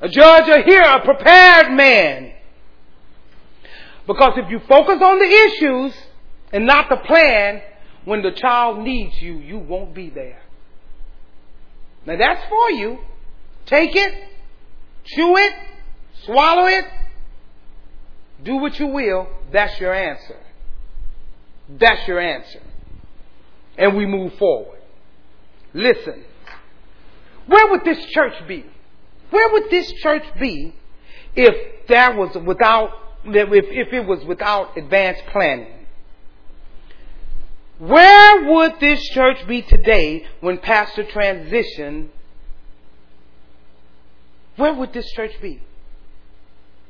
[0.01, 2.33] A judge will hear a prepared man.
[4.07, 5.93] Because if you focus on the issues
[6.53, 7.63] and not the plan,
[8.05, 10.41] when the child needs you, you won't be there.
[12.09, 12.99] Now that's for you.
[13.67, 14.15] Take it,
[15.05, 15.53] chew it,
[16.25, 16.87] swallow it,
[18.43, 19.29] do what you will.
[19.53, 20.39] That's your answer.
[21.69, 22.63] That's your answer.
[23.77, 24.79] And we move forward.
[25.75, 26.25] Listen.
[27.47, 28.65] Where would this church be?
[29.29, 30.75] Where would this church be
[31.37, 32.89] if that was without,
[33.27, 35.78] if, if it was without advanced planning?
[37.79, 42.09] Where would this church be today when pastor transitioned?
[44.57, 45.63] Where would this church be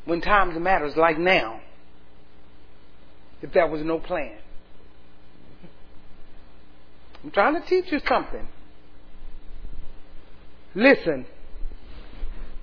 [0.07, 1.61] when times matters like now?
[3.43, 4.39] If there was no plan.
[7.23, 8.49] I'm trying to teach you something.
[10.75, 11.27] Listen,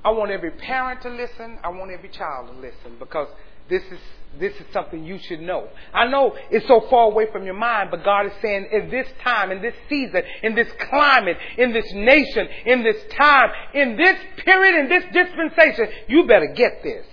[0.03, 1.59] I want every parent to listen.
[1.63, 3.27] I want every child to listen because
[3.69, 3.99] this is
[4.39, 5.67] this is something you should know.
[5.93, 9.07] I know it's so far away from your mind, but God is saying in this
[9.23, 14.17] time, in this season, in this climate, in this nation, in this time, in this
[14.43, 17.05] period, in this dispensation, you better get this.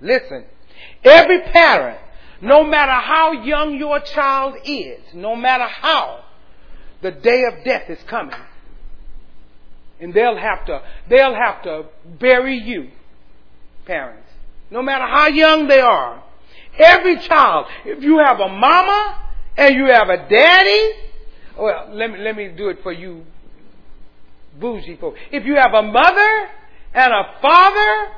[0.00, 0.44] Listen.
[1.04, 1.98] Every parent,
[2.40, 6.24] no matter how young your child is, no matter how,
[7.02, 8.38] the day of death is coming.
[10.00, 11.86] And they'll have to, they'll have to
[12.18, 12.90] bury you,
[13.86, 14.28] parents.
[14.70, 16.22] No matter how young they are.
[16.78, 20.90] Every child, if you have a mama and you have a daddy,
[21.58, 23.24] well, let me, let me do it for you
[24.58, 25.18] bougie folks.
[25.32, 26.48] If you have a mother
[26.94, 28.12] and a father,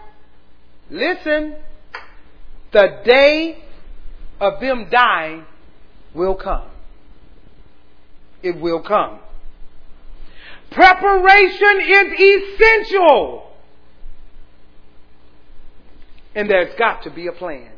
[0.90, 1.56] listen,
[2.72, 3.62] the day
[4.40, 5.44] of them dying
[6.14, 6.68] will come.
[8.42, 9.18] It will come.
[10.70, 13.50] Preparation is essential.
[16.34, 17.70] And there's got to be a plan.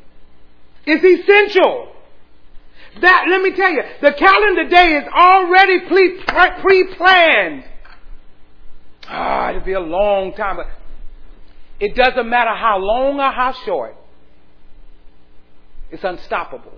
[0.87, 1.89] It's essential.
[3.01, 7.65] That, let me tell you, the calendar day is already pre-planned.
[9.07, 10.67] Ah, it'll be a long time, but
[11.79, 13.97] it doesn't matter how long or how short.
[15.91, 16.75] It's unstoppable.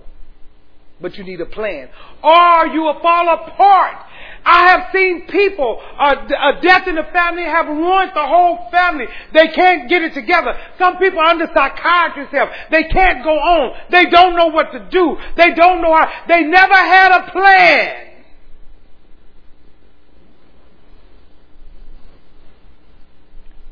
[1.01, 1.89] But you need a plan.
[2.23, 3.97] Or you will fall apart
[4.45, 9.05] I have seen people, a, death in the family have ruined the whole family.
[9.33, 10.57] They can't get it together.
[10.77, 12.49] Some people are under psychiatrist's help.
[12.69, 13.77] They can't go on.
[13.89, 15.17] They don't know what to do.
[15.37, 16.11] They don't know how.
[16.27, 18.09] They never had a plan.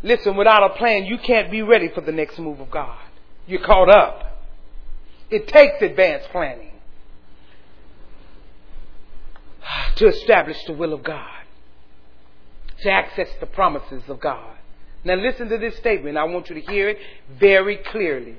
[0.04, 2.98] Listen, without a plan, you can't be ready for the next move of God.
[3.46, 4.40] You're caught up.
[5.30, 6.71] It takes advanced planning.
[9.96, 11.44] To establish the will of God,
[12.82, 14.58] to access the promises of God.
[15.04, 16.18] Now, listen to this statement.
[16.18, 17.00] I want you to hear it
[17.40, 18.36] very clearly.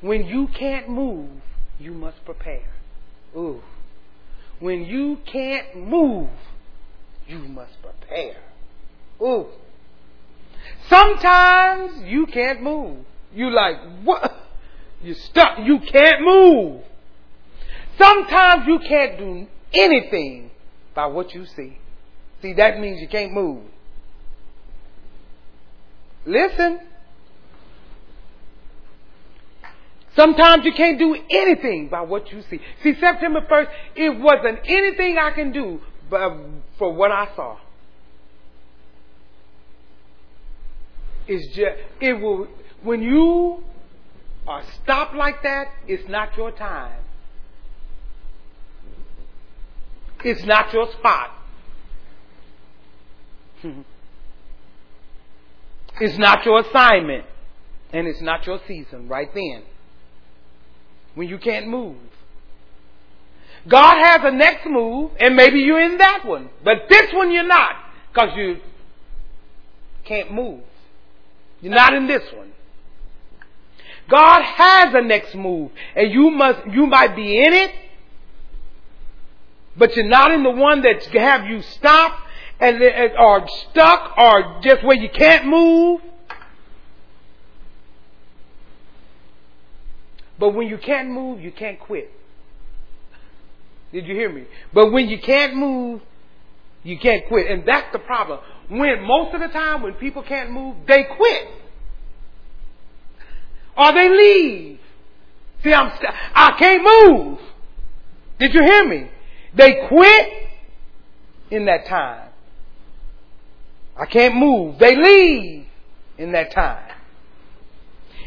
[0.00, 1.30] When you can't move,
[1.78, 2.68] you must prepare.
[3.36, 3.62] Ooh.
[4.60, 6.30] When you can't move,
[7.26, 8.36] you must prepare.
[9.22, 9.46] Ooh.
[10.88, 12.98] Sometimes you can't move.
[13.34, 14.32] You like, what?
[15.02, 15.58] You stuck.
[15.64, 16.82] You can't move.
[17.98, 20.50] Sometimes you can't do anything
[20.94, 21.78] by what you see.
[22.42, 23.62] See, that means you can't move.
[26.26, 26.80] Listen.
[30.16, 32.60] Sometimes you can't do anything by what you see.
[32.82, 35.80] See, September 1st, it wasn't anything I can do
[36.12, 36.36] uh,
[36.78, 37.58] for what I saw.
[41.26, 42.46] It's just, it will,
[42.82, 43.64] when you
[44.46, 47.03] are stopped like that, it's not your time.
[50.24, 51.30] It's not your spot.
[56.00, 57.26] it's not your assignment.
[57.92, 59.62] And it's not your season right then.
[61.14, 61.96] When you can't move.
[63.68, 66.50] God has a next move, and maybe you're in that one.
[66.62, 67.76] But this one you're not,
[68.12, 68.56] because you
[70.04, 70.60] can't move.
[71.62, 72.52] You're not in this one.
[74.10, 77.70] God has a next move, and you must, you might be in it,
[79.76, 82.18] but you're not in the one that have you stop
[82.60, 82.80] and
[83.18, 86.00] or stuck or just where you can't move.
[90.38, 92.10] But when you can't move, you can't quit.
[93.92, 94.44] Did you hear me?
[94.72, 96.02] But when you can't move,
[96.82, 97.50] you can't quit.
[97.50, 98.40] And that's the problem.
[98.68, 101.48] When most of the time when people can't move, they quit.
[103.76, 104.80] Or they leave.
[105.62, 107.38] See, I'm st- I can't move.
[108.38, 109.10] Did you hear me?
[109.56, 110.32] They quit
[111.50, 112.28] in that time.
[113.96, 114.78] I can't move.
[114.78, 115.66] They leave
[116.18, 116.90] in that time.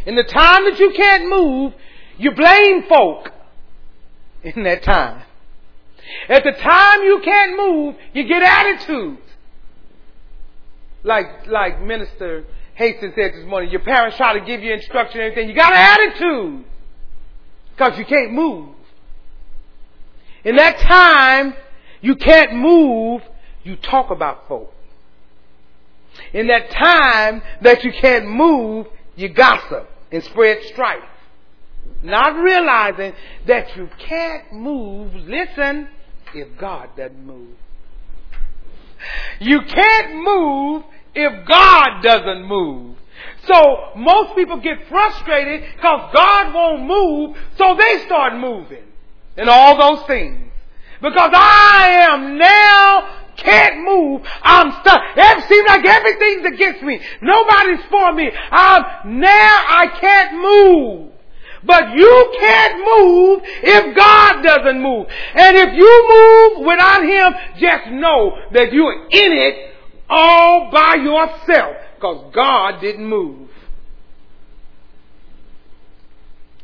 [0.06, 1.74] In the time that you can't move,
[2.18, 3.32] you blame folk
[4.44, 5.24] in that time.
[6.30, 9.22] At the time you can't move, you get attitudes.
[11.04, 12.46] Like, like Minister
[12.76, 15.50] Hastings said this morning, your parents try to give you instruction and everything.
[15.50, 16.66] You got an attitude.
[17.72, 18.70] Because you can't move.
[20.48, 21.56] In that time,
[22.00, 23.22] you can't move,
[23.66, 24.74] you talk about folk.
[26.32, 28.88] In that time that you can't move,
[29.18, 31.04] you gossip and spread strife.
[32.02, 33.12] Not realizing
[33.46, 35.90] that you can't move, listen,
[36.34, 37.58] if God doesn't move.
[39.42, 40.84] You can't move
[41.14, 42.96] if God doesn't move.
[43.48, 48.87] So most people get frustrated because God won't move, so they start moving
[49.38, 50.52] and all those things.
[51.02, 54.22] Because I am now can't move.
[54.42, 55.02] I'm stuck.
[55.16, 57.00] It seems like everything's against me.
[57.22, 58.32] Nobody's for me.
[58.52, 61.12] I'm now I can't move.
[61.64, 65.08] But you can't move if God doesn't move.
[65.36, 69.74] And if you move without Him, just know that you're in it
[70.10, 73.50] all by yourself because God didn't move.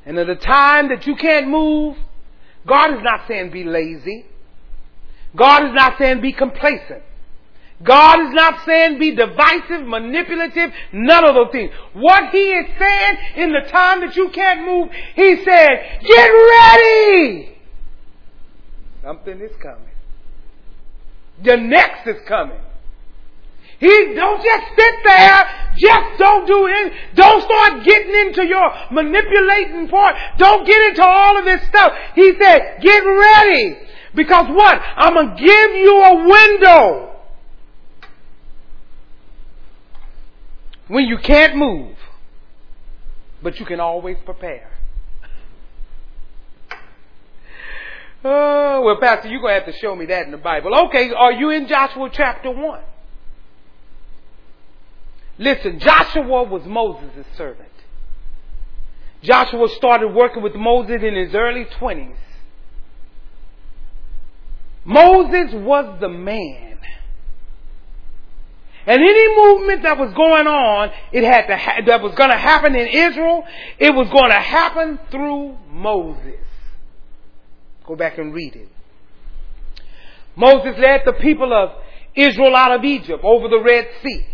[0.06, 1.98] And at the time that you can't move,
[2.68, 4.26] God is not saying be lazy.
[5.36, 7.04] God is not saying be complacent.
[7.84, 11.72] God is not saying be divisive, manipulative, none of those things.
[11.94, 17.58] What He is saying in the time that you can't move, He said, get ready!
[19.02, 19.90] Something is coming.
[21.44, 22.62] The next is coming.
[23.84, 25.44] He don't just sit there.
[25.76, 26.94] Just don't do it.
[27.16, 30.16] Don't start getting into your manipulating part.
[30.38, 31.92] Don't get into all of this stuff.
[32.16, 33.78] He said, get ready.
[34.16, 34.80] Because what?
[34.96, 37.10] I'm going to give you a window.
[40.88, 41.98] When you can't move,
[43.42, 44.70] but you can always prepare.
[48.26, 50.74] Oh, well, Pastor, you're going to have to show me that in the Bible.
[50.88, 52.80] Okay, are you in Joshua chapter 1?
[55.38, 57.70] Listen, Joshua was Moses' servant.
[59.24, 62.16] Joshua started working with Moses in his early 20s.
[64.86, 66.78] Moses was the man.
[68.86, 72.38] And any movement that was going on, it had to ha- that was going to
[72.38, 73.46] happen in Israel,
[73.80, 76.46] it was going to happen through Moses.
[77.88, 78.68] Go back and read it.
[80.36, 81.72] Moses led the people of
[82.14, 84.26] Israel out of Egypt over the Red Sea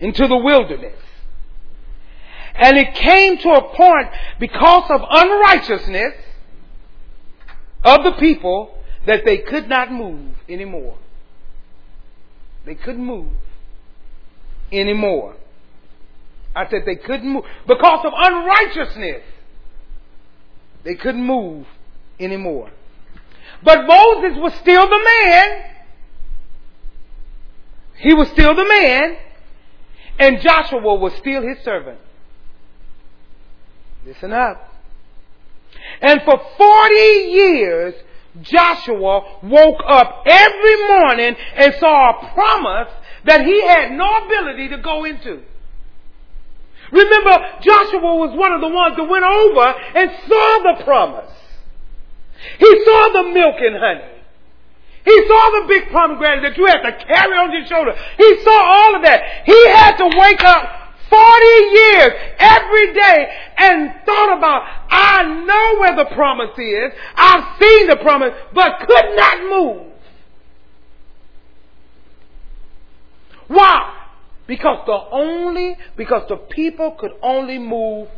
[0.00, 0.98] into the wilderness.
[2.54, 4.08] And it came to a point
[4.38, 6.14] because of unrighteousness
[7.84, 10.98] of the people that they could not move anymore.
[12.66, 13.32] They couldn't move
[14.72, 15.36] anymore.
[16.54, 19.22] I said they couldn't move because of unrighteousness.
[20.84, 21.66] They couldn't move
[22.18, 22.70] anymore.
[23.62, 25.64] But Moses was still the man.
[27.96, 29.16] He was still the man.
[30.20, 31.98] And Joshua was still his servant.
[34.04, 34.68] Listen up.
[36.02, 37.94] And for 40 years,
[38.42, 42.92] Joshua woke up every morning and saw a promise
[43.24, 45.42] that he had no ability to go into.
[46.92, 51.32] Remember, Joshua was one of the ones that went over and saw the promise.
[52.58, 54.19] He saw the milk and honey.
[55.10, 57.94] He saw the big pomegranate that you had to carry on your shoulder.
[58.16, 59.20] He saw all of that.
[59.44, 60.62] He had to wake up
[61.10, 63.28] 40 years every day
[63.58, 66.92] and thought about, I know where the promise is.
[67.16, 69.92] I've seen the promise, but could not move.
[73.48, 73.96] Why?
[74.46, 78.08] Because the only, because the people could only move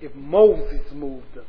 [0.00, 1.44] if Moses moved them.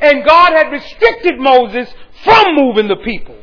[0.00, 1.88] And God had restricted Moses
[2.24, 3.36] from moving the people.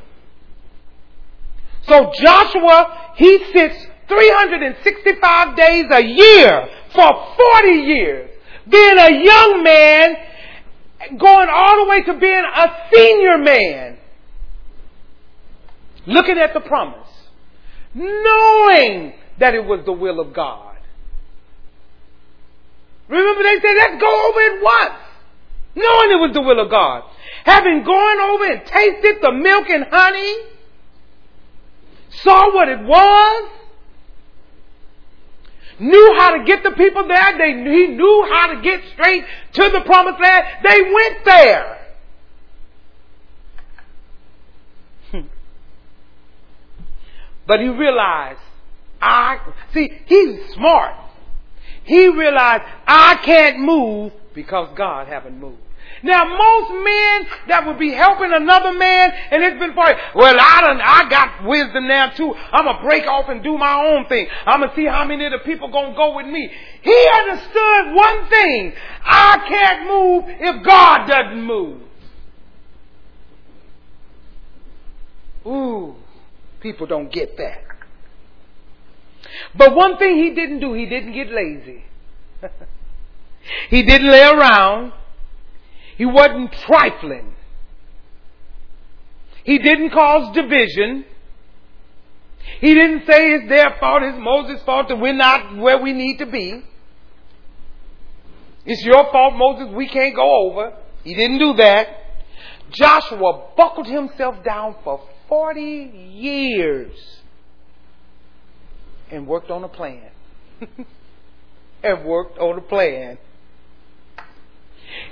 [1.88, 3.76] So Joshua, he sits
[4.08, 8.30] 365 days a year for 40 years.
[8.68, 10.16] Being a young man,
[11.18, 13.98] going all the way to being a senior man.
[16.06, 17.10] Looking at the promise.
[17.94, 20.78] Knowing that it was the will of God.
[23.08, 25.11] Remember they said, let's go over it once.
[25.76, 27.04] Knowing it was the will of God.
[27.46, 30.36] Having gone over and tasted the milk and honey,
[32.10, 33.52] saw what it was,
[35.80, 37.38] knew how to get the people there.
[37.38, 39.24] They, he knew how to get straight
[39.54, 40.46] to the promised land.
[40.64, 41.78] They went there.
[45.12, 45.22] Hmm.
[47.48, 48.40] but he realized,
[49.02, 49.40] I,
[49.74, 50.96] see, he's smart.
[51.84, 55.60] He realized, I can't move because God haven't moved.
[56.04, 59.86] Now, most men that would be helping another man, and it's been for
[60.16, 62.34] well, I done, I got wisdom now too.
[62.34, 64.28] I'm gonna break off and do my own thing.
[64.46, 66.52] I'm gonna see how many of the people gonna go with me.
[66.82, 71.82] He understood one thing: I can't move if God doesn't move.
[75.46, 75.96] Ooh,
[76.62, 77.64] people don't get that.
[79.56, 81.84] But one thing he didn't do, he didn't get lazy.
[83.70, 84.94] he didn't lay around.
[85.98, 87.34] He wasn't trifling.
[89.44, 91.06] He didn't cause division.
[92.60, 96.18] He didn't say it's their fault, it's Moses' fault that we're not where we need
[96.18, 96.64] to be.
[98.66, 100.74] It's your fault, Moses, we can't go over.
[101.04, 101.88] He didn't do that.
[102.72, 105.62] Joshua buckled himself down for 40
[106.14, 106.92] years
[109.10, 110.10] and worked on a plan.
[111.84, 113.18] and worked on a plan.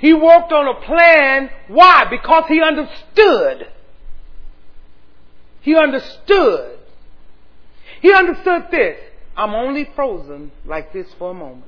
[0.00, 1.50] He worked on a plan.
[1.68, 2.06] Why?
[2.10, 3.68] Because he understood.
[5.60, 6.78] He understood.
[8.00, 8.98] He understood this.
[9.36, 11.64] I'm only frozen like this for a moment.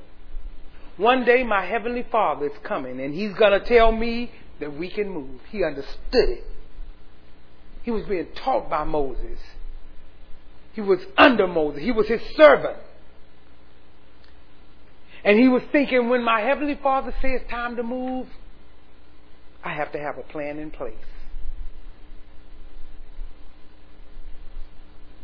[0.97, 4.89] One day my heavenly father is coming and he's going to tell me that we
[4.89, 5.41] can move.
[5.49, 5.97] He understood
[6.29, 6.45] it.
[7.83, 9.39] He was being taught by Moses.
[10.73, 11.81] He was under Moses.
[11.81, 12.77] He was his servant.
[15.23, 18.27] And he was thinking, when my Heavenly Father says time to move,
[19.63, 20.95] I have to have a plan in place.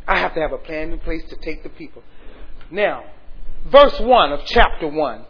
[0.08, 2.02] I have to have a plan in place to take the people.
[2.72, 3.04] Now,
[3.68, 5.26] verse 1 of chapter 1.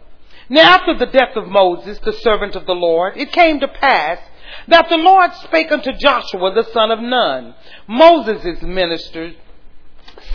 [0.50, 4.20] Now, after the death of Moses, the servant of the Lord, it came to pass
[4.68, 7.56] that the Lord spake unto Joshua the son of Nun,
[7.88, 9.34] Moses' minister,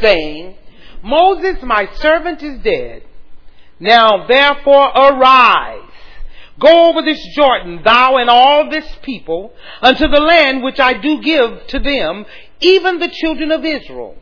[0.01, 0.57] saying,
[1.03, 3.03] Moses, my servant, is dead.
[3.81, 5.81] Now therefore arise.
[6.59, 9.53] Go over this Jordan, thou and all this people,
[9.83, 12.27] unto the land which I do give to them,
[12.61, 14.17] even the children of Israel.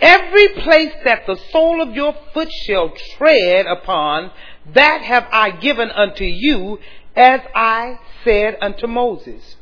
[0.00, 4.30] Every place that the sole of your foot shall tread upon,
[4.72, 6.78] that have I given unto you,
[7.16, 9.56] as I said unto Moses.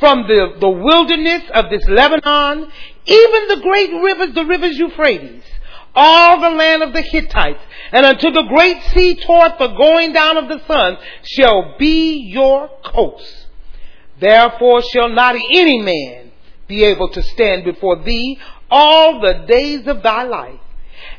[0.00, 2.70] From the, the wilderness of this Lebanon,
[3.06, 5.44] even the great rivers, the rivers Euphrates,
[5.96, 7.60] all the land of the Hittites,
[7.90, 12.68] and unto the great sea toward the going down of the sun shall be your
[12.84, 13.46] coast.
[14.20, 16.30] Therefore shall not any man
[16.68, 18.38] be able to stand before thee
[18.70, 20.60] all the days of thy life.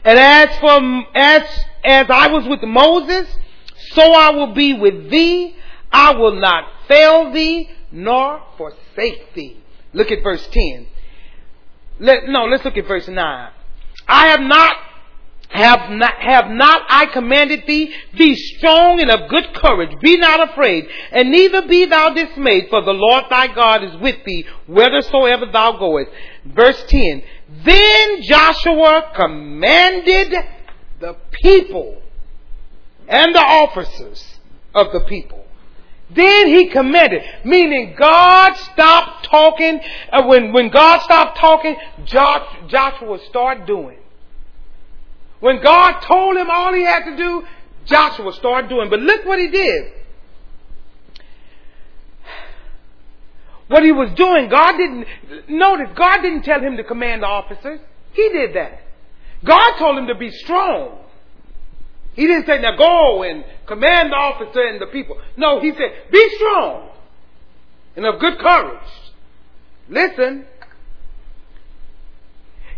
[0.04, 1.42] And as for, as,
[1.84, 3.28] as I was with Moses,
[3.94, 5.56] so I will be with thee.
[5.92, 9.58] I will not fail thee nor forsake thee.
[9.94, 10.88] Look at verse 10.
[12.00, 13.52] Let, no, let's look at verse 9.
[14.08, 14.78] I have not
[15.50, 17.94] have not, have not I commanded thee?
[18.18, 19.98] Be strong and of good courage.
[20.02, 24.24] Be not afraid, and neither be thou dismayed, for the Lord thy God is with
[24.26, 26.10] thee whithersoever thou goest.
[26.46, 27.24] Verse 10.
[27.64, 30.36] Then Joshua commanded
[31.00, 32.02] the people
[33.08, 34.40] and the officers
[34.76, 35.47] of the people.
[36.10, 39.82] Then he commanded, meaning God stopped talking.
[40.12, 41.76] Uh, when, when God stopped talking,
[42.06, 43.98] Joshua started doing.
[45.40, 47.44] When God told him all he had to do,
[47.86, 48.90] Joshua started doing.
[48.90, 49.92] But look what he did.
[53.68, 55.06] What he was doing, God didn't,
[55.50, 57.82] notice, God didn't tell him to command the officers.
[58.14, 58.82] He did that.
[59.44, 61.00] God told him to be strong.
[62.18, 65.22] He didn't say, now go and command the officer and the people.
[65.38, 66.90] No, he said, be strong
[67.96, 68.90] and of good courage.
[69.88, 70.48] Listen,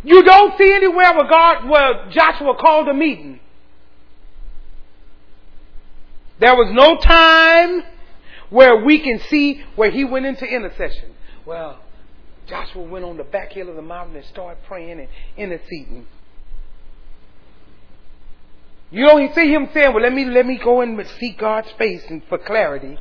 [0.04, 3.40] you don't see anywhere where God, where Joshua called a meeting.
[6.42, 7.84] There was no time
[8.50, 11.16] where we can see where he went into intercession.
[11.46, 11.80] Well,
[12.46, 15.08] Joshua went on the back hill of the mountain and started praying and
[15.38, 16.08] interceding.
[18.92, 22.04] You don't see him saying, well, let me, let me go and seek God's face
[22.10, 22.98] and for clarity.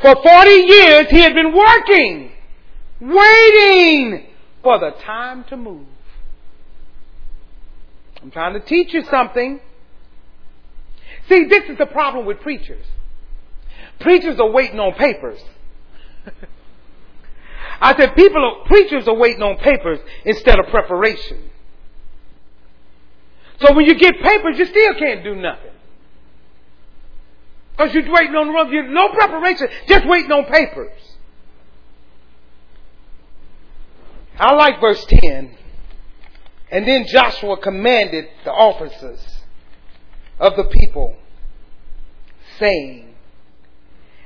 [0.00, 2.32] For 40 years he had been working,
[3.00, 4.26] waiting
[4.62, 5.86] for the time to move.
[8.22, 9.60] I'm trying to teach you something.
[11.28, 12.84] See, this is the problem with preachers.
[14.00, 15.40] Preachers are waiting on papers.
[17.80, 21.50] I said people are, preachers are waiting on papers instead of preparation.
[23.60, 25.70] So when you get papers, you still can't do nothing.
[27.76, 28.90] Because you're waiting on the road.
[28.90, 30.92] No preparation, just waiting on papers.
[34.38, 35.56] I like verse 10.
[36.70, 39.24] And then Joshua commanded the officers
[40.40, 41.16] of the people,
[42.58, 43.14] saying,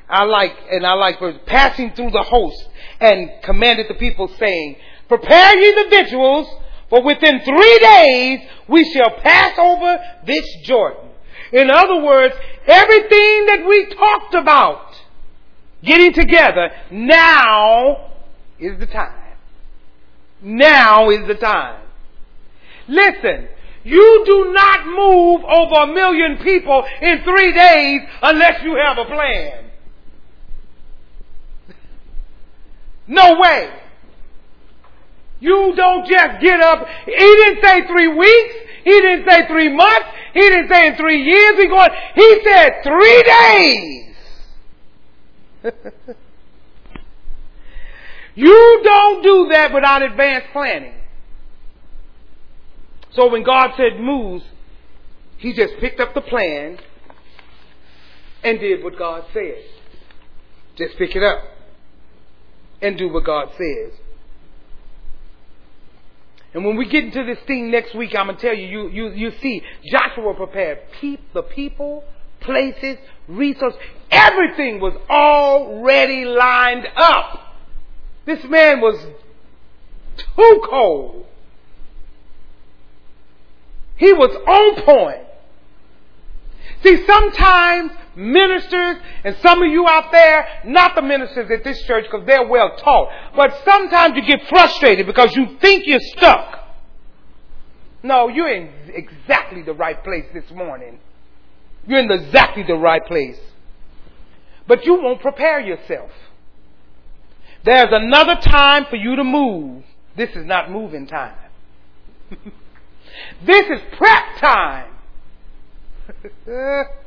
[0.09, 2.68] I like, and I like verse, passing through the host
[3.00, 4.76] and commanded the people saying,
[5.09, 6.48] prepare ye the victuals,
[6.90, 11.10] for within three days we shall pass over this Jordan.
[11.52, 12.35] In other words,
[12.66, 14.94] everything that we talked about
[15.82, 18.12] getting together, now
[18.59, 19.36] is the time.
[20.43, 21.82] Now is the time.
[22.86, 23.48] Listen,
[23.85, 29.05] you do not move over a million people in three days unless you have a
[29.05, 29.65] plan.
[33.06, 33.70] No way.
[35.40, 36.86] You don't just get up.
[37.06, 38.55] He didn't say three weeks.
[38.85, 40.06] He didn't say three months.
[40.35, 41.59] He didn't say in three years.
[41.59, 41.90] He going.
[42.15, 44.16] He said three days.
[48.35, 50.94] you don't do that without advanced planning.
[53.12, 54.43] So when God said move,
[55.39, 56.78] he just picked up the plan
[58.43, 59.65] and did what God said.
[60.77, 61.43] Just pick it up
[62.81, 63.93] and do what God says.
[66.55, 69.11] And when we get into this thing next week, I'm gonna tell you, you, you,
[69.11, 72.05] you see, Joshua prepared peep, the people,
[72.41, 72.97] places,
[73.27, 73.79] resources,
[74.11, 77.57] everything was already lined up.
[78.25, 78.97] This man was
[80.16, 81.27] too cold.
[83.97, 85.27] He was on point.
[86.83, 92.05] See, sometimes ministers and some of you out there, not the ministers at this church
[92.11, 96.59] because they're well taught, but sometimes you get frustrated because you think you're stuck.
[98.03, 100.99] No, you're in exactly the right place this morning.
[101.86, 103.39] You're in exactly the right place.
[104.66, 106.11] But you won't prepare yourself.
[107.65, 109.85] There's another time for you to move.
[110.16, 111.36] This is not moving time.
[113.45, 114.90] this is prep time.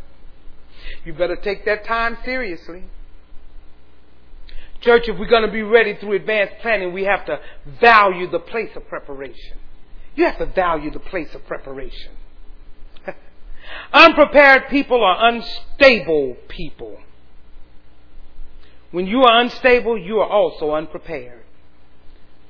[1.06, 2.84] you better take that time seriously.
[4.82, 7.40] Church, if we're going to be ready through advanced planning, we have to
[7.80, 9.58] value the place of preparation.
[10.16, 12.14] You have to value the place of preparation.
[13.94, 16.98] Unprepared people are unstable people.
[18.90, 21.44] When you are unstable, you are also unprepared.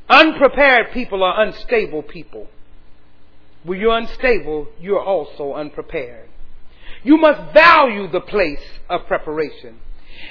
[0.09, 2.47] Unprepared people are unstable people.
[3.63, 6.29] When you're unstable, you are also unprepared.
[7.03, 9.79] You must value the place of preparation.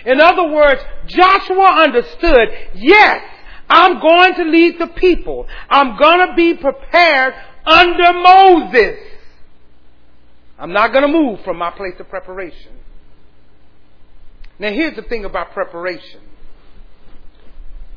[0.06, 3.22] In other words, Joshua understood, yes,
[3.68, 5.46] I'm going to lead the people.
[5.68, 7.34] I'm going to be prepared
[7.66, 8.98] under Moses.
[10.58, 12.72] I'm not going to move from my place of preparation.
[14.58, 16.20] Now here's the thing about preparation.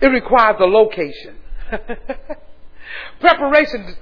[0.01, 1.35] It requires a location.
[3.19, 3.95] preparation,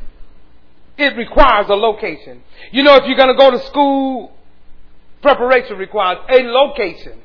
[0.98, 2.44] it requires a location.
[2.72, 4.32] You know, if you're going to go to school
[5.22, 7.20] Preparation requires a location.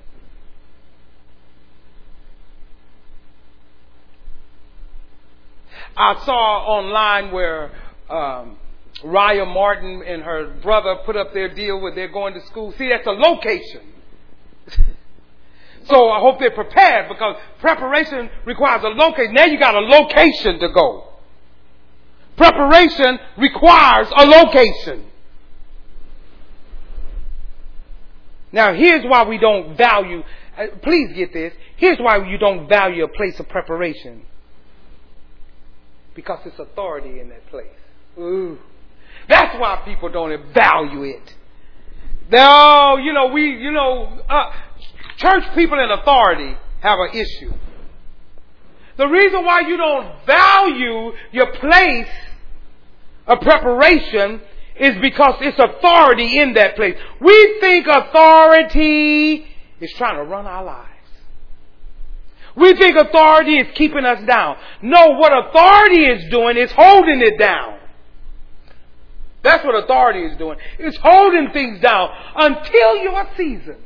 [5.97, 7.73] I saw online where
[8.11, 8.59] um,
[9.03, 12.73] Raya Martin and her brother put up their deal where they're going to school.
[12.77, 13.81] See, that's a location.
[15.87, 19.33] so I hope they're prepared because preparation requires a location.
[19.33, 21.05] Now you got a location to go.
[22.37, 25.07] Preparation requires a location.
[28.57, 30.23] Now, here's why we don't value,
[30.57, 31.53] uh, please get this.
[31.77, 34.23] Here's why you don't value a place of preparation.
[36.15, 37.67] Because it's authority in that place.
[38.19, 38.59] Ooh.
[39.29, 41.35] That's why people don't value it.
[42.31, 44.51] No, you know, we, you know, uh,
[45.19, 47.53] church people in authority have an issue.
[48.97, 52.09] The reason why you don't value your place
[53.27, 54.41] of preparation
[54.79, 56.97] is because it's authority in that place.
[57.21, 59.47] We think authority
[59.81, 60.91] is trying to run our lives.
[62.57, 64.57] We think authority is keeping us down.
[64.83, 67.79] No, what authority is doing is holding it down.
[69.43, 70.59] That's what authority is doing.
[70.79, 73.77] It's holding things down until your season.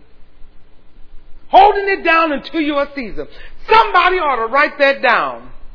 [1.48, 3.26] Holding it down until your season.
[3.68, 5.50] Somebody ought to write that down.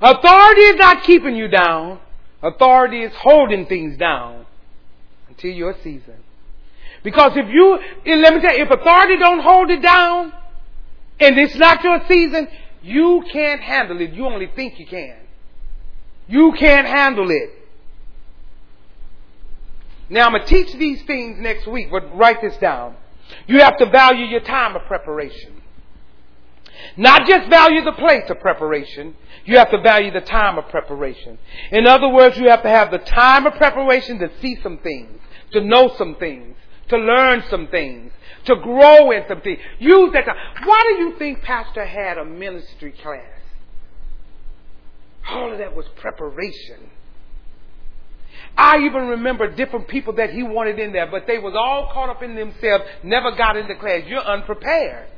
[0.00, 2.00] authority is not keeping you down.
[2.42, 4.46] Authority is holding things down
[5.28, 6.16] until your season.
[7.02, 10.32] Because if you, eh, let me tell you, if authority don't hold it down,
[11.20, 12.48] and it's not your season,
[12.82, 14.12] you can't handle it.
[14.12, 15.16] You only think you can.
[16.26, 17.50] You can't handle it.
[20.08, 22.96] Now I'm going to teach these things next week, but write this down.
[23.46, 25.51] You have to value your time of preparation.
[26.96, 31.38] Not just value the place of preparation, you have to value the time of preparation.
[31.70, 35.20] In other words, you have to have the time of preparation to see some things,
[35.52, 36.56] to know some things,
[36.88, 38.12] to learn some things,
[38.44, 39.60] to grow in some things.
[39.78, 40.36] Use that time.
[40.64, 43.40] Why do you think Pastor had a ministry class?
[45.28, 46.90] All of that was preparation.
[48.56, 52.10] I even remember different people that he wanted in there, but they was all caught
[52.10, 54.02] up in themselves, never got into class.
[54.06, 55.08] You're unprepared.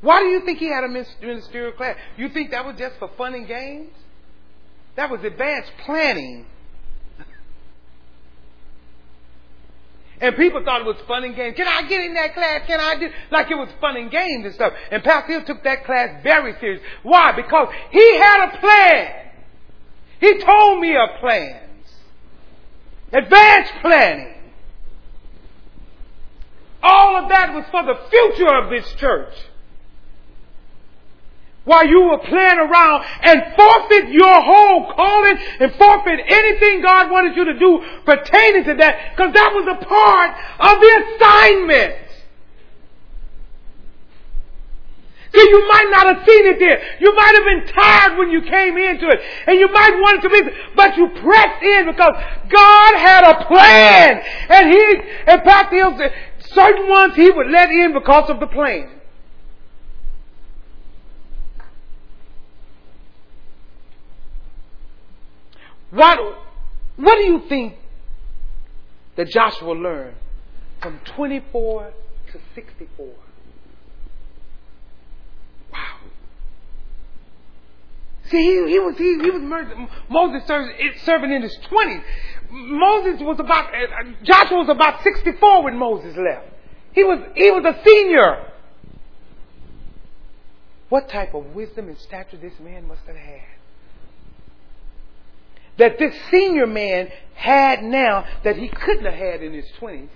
[0.00, 1.96] Why do you think he had a ministerial class?
[2.16, 3.90] You think that was just for fun and games?
[4.96, 6.46] That was advanced planning
[10.20, 11.56] And people thought it was fun and games.
[11.56, 12.62] Can I get in that class?
[12.66, 13.08] Can I do?
[13.30, 14.74] Like it was fun and games and stuff.
[14.90, 16.82] And Pastor Hill took that class very serious.
[17.02, 17.32] Why?
[17.32, 19.30] Because he had a plan.
[20.20, 21.88] He told me of plans.
[23.12, 24.34] Advanced planning.
[26.82, 29.34] All of that was for the future of this church
[31.64, 37.36] while you were playing around and forfeit your whole calling and forfeit anything God wanted
[37.36, 42.10] you to do pertaining to that because that was a part of the assignment.
[45.32, 46.82] See, you might not have seen it there.
[46.98, 49.20] You might have been tired when you came into it.
[49.46, 52.14] And you might want it to be, but you pressed in because
[52.48, 54.22] God had a plan.
[54.48, 54.82] And he,
[55.32, 55.72] in fact,
[56.52, 58.99] certain ones he would let in because of the plan.
[65.90, 66.18] What,
[66.96, 67.74] what do you think
[69.16, 70.16] that Joshua learned
[70.80, 71.92] from 24
[72.32, 73.06] to 64?
[75.72, 75.80] Wow.
[78.30, 79.76] See, he, he was he, he was murdered.
[80.08, 80.72] Moses served,
[81.04, 82.02] serving in his 20s.
[82.50, 86.46] Moses was about uh, Joshua was about 64 when Moses left.
[86.92, 88.46] He was he was a senior.
[90.88, 93.59] What type of wisdom and stature this man must have had
[95.80, 100.08] that this senior man had now that he couldn't have had in his 20s.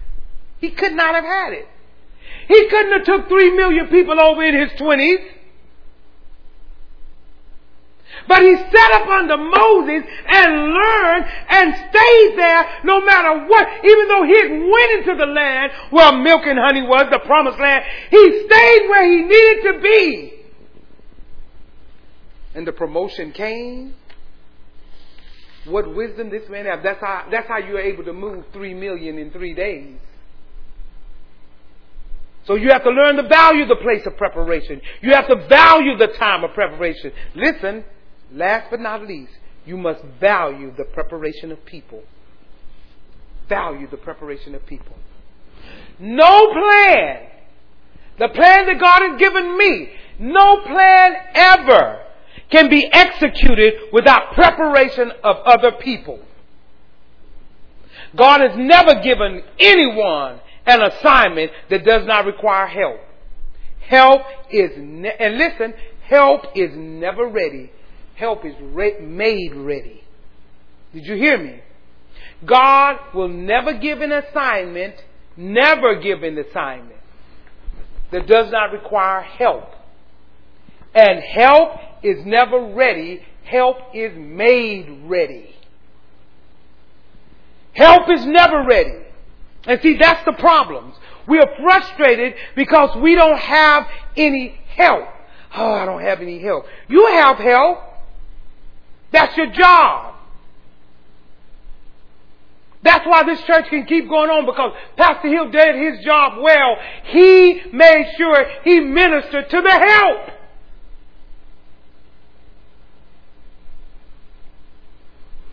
[0.59, 1.67] He could not have had it.
[2.49, 5.25] He couldn't have took three million people over in his 20s.
[8.29, 13.69] But he sat up under Moses and learned and stayed there no matter what.
[13.85, 17.59] Even though he had went into the land where milk and honey was, the promised
[17.59, 20.33] land, he stayed where he needed to be.
[22.55, 23.95] And the promotion came
[25.65, 26.81] what wisdom this man has.
[26.83, 29.99] That's how, that's how you're able to move three million in three days.
[32.47, 34.81] So you have to learn to value the place of preparation.
[35.01, 37.13] You have to value the time of preparation.
[37.35, 37.85] Listen,
[38.33, 39.33] last but not least,
[39.65, 42.03] you must value the preparation of people.
[43.49, 44.97] Value the preparation of people.
[45.99, 47.29] No plan,
[48.19, 49.89] the plan that God has given me,
[50.19, 52.01] no plan ever
[52.51, 56.21] can be executed without preparation of other people.
[58.17, 63.01] God has never given anyone an assignment that does not require help.
[63.81, 67.71] Help is, ne- and listen, help is never ready.
[68.15, 70.05] Help is re- made ready.
[70.93, 71.61] Did you hear me?
[72.45, 74.95] God will never give an assignment,
[75.37, 77.01] never give an assignment
[78.11, 79.65] that does not require help.
[80.95, 83.23] And help is never ready.
[83.45, 85.55] Help is made ready.
[87.73, 89.05] Help is never ready.
[89.67, 90.93] And see, that's the problem.
[91.27, 95.09] We are frustrated because we don't have any help.
[95.57, 96.67] Oh, I don't have any help.
[96.89, 97.79] You have help.
[99.11, 100.15] That's your job.
[102.83, 106.77] That's why this church can keep going on because Pastor Hill did his job well.
[107.05, 110.34] He made sure he ministered to the help.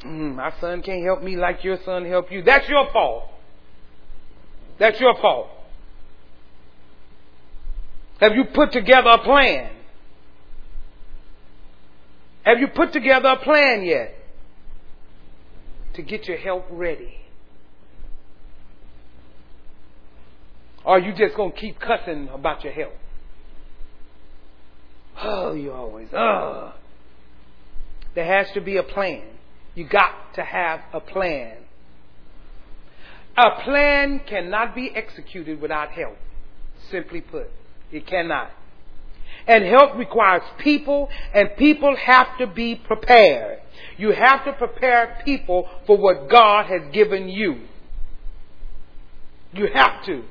[0.05, 2.43] Mm, my son can't help me like your son helped you.
[2.43, 3.25] That's your fault.
[4.79, 5.49] That's your fault.
[8.19, 9.71] Have you put together a plan?
[12.43, 14.15] Have you put together a plan yet
[15.95, 17.17] to get your help ready?
[20.83, 22.93] Or are you just going to keep cussing about your help?
[25.23, 26.73] Oh, you always, oh.
[28.15, 29.23] There has to be a plan.
[29.75, 31.57] You got to have a plan.
[33.37, 36.17] A plan cannot be executed without help.
[36.89, 37.49] Simply put,
[37.91, 38.51] it cannot.
[39.47, 43.59] And help requires people, and people have to be prepared.
[43.97, 47.61] You have to prepare people for what God has given you.
[49.53, 50.23] You have to.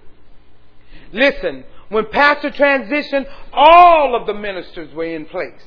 [1.12, 5.62] Listen, when Pastor transitioned, all of the ministers were in place.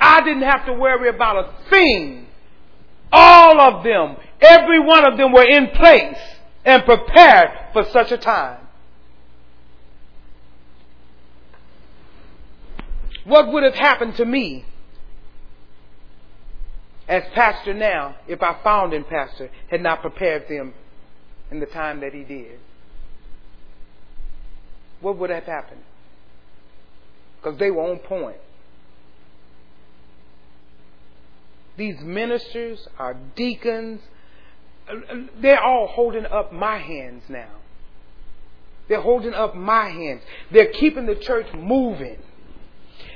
[0.00, 2.26] I didn't have to worry about a thing.
[3.12, 6.18] All of them, every one of them were in place
[6.64, 8.60] and prepared for such a time.
[13.24, 14.64] What would have happened to me
[17.08, 20.74] as pastor now if our founding pastor had not prepared them
[21.50, 22.58] in the time that he did?
[25.00, 25.82] What would have happened?
[27.36, 28.36] Because they were on point.
[31.76, 34.00] These ministers, our deacons,
[35.40, 37.50] they're all holding up my hands now.
[38.88, 40.22] They're holding up my hands.
[40.52, 42.18] They're keeping the church moving.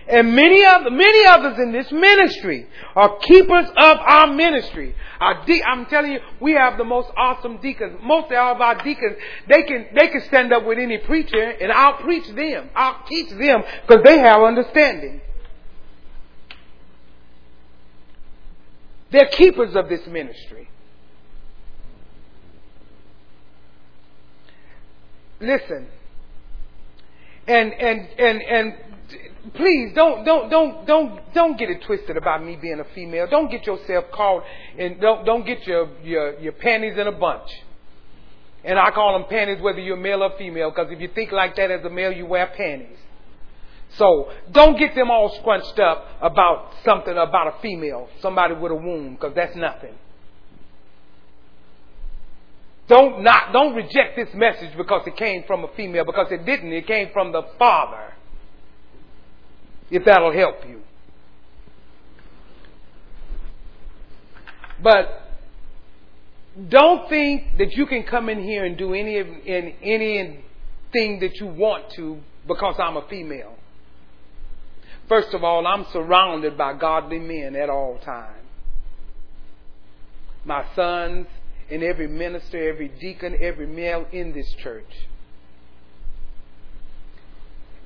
[0.09, 2.67] And many other, many others in this ministry
[2.97, 4.95] are keepers of our ministry.
[5.21, 7.99] Our de- I'm telling you, we have the most awesome deacons.
[8.03, 9.19] Most of our deacons,
[9.49, 12.71] they can, they can stand up with any preacher and I'll preach them.
[12.75, 15.21] I'll teach them because they have understanding.
[19.11, 20.69] They're keepers of this ministry.
[25.41, 25.87] Listen.
[27.47, 28.75] And, and, and, and
[29.55, 33.27] please don't, don't, don't, don't, don't get it twisted about me being a female.
[33.31, 34.43] Don't get yourself caught
[34.79, 37.49] and don't, don't get your, your, your panties in a bunch.
[38.65, 41.57] And I call them panties whether you're male or female because if you think like
[41.57, 42.99] that as a male, you wear panties.
[43.97, 48.77] So don't get them all scrunched up about something about a female, somebody with a
[48.77, 49.95] womb, because that's nothing.
[52.89, 56.73] Don't not don't reject this message because it came from a female, because it didn't.
[56.73, 58.15] It came from the Father.
[59.91, 60.83] If that'll help you.
[64.83, 65.23] But
[66.69, 71.47] don't think that you can come in here and do any in anything that you
[71.47, 73.58] want to because I'm a female.
[75.09, 78.35] First of all, I'm surrounded by godly men at all times.
[80.45, 81.27] My sons
[81.71, 85.09] and every minister, every deacon, every male in this church.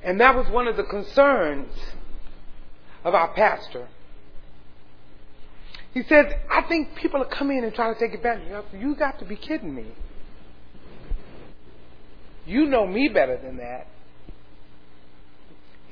[0.03, 1.71] And that was one of the concerns
[3.05, 3.87] of our pastor.
[5.93, 8.79] He said, I think people are coming in and trying to take advantage of you.
[8.79, 9.85] You got to be kidding me.
[12.45, 13.87] You know me better than that.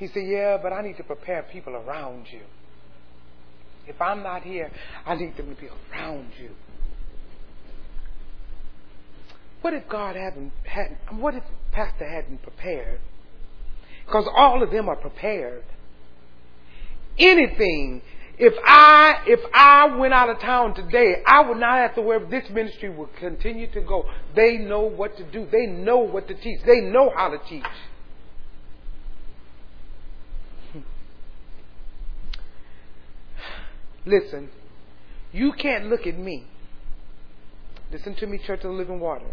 [0.02, 2.40] He said, Yeah, but I need to prepare people around you.
[3.86, 4.68] If I'm not here,
[5.06, 6.50] I need them to be around you.
[9.60, 12.98] What if God hadn't, hadn't what if Pastor hadn't prepared?
[14.04, 15.62] Because all of them are prepared.
[17.16, 18.02] Anything,
[18.40, 22.28] if I if I went out of town today, I would not have to worry.
[22.28, 24.04] This ministry would continue to go.
[24.34, 25.46] They know what to do.
[25.52, 26.58] They know what to teach.
[26.66, 27.62] They know how to teach.
[34.04, 34.50] Listen,
[35.32, 36.46] you can't look at me.
[37.90, 39.30] Listen to me, Church of the Living Water,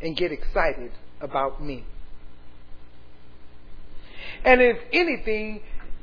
[0.00, 1.84] and get excited about me.
[4.44, 5.60] And if anything,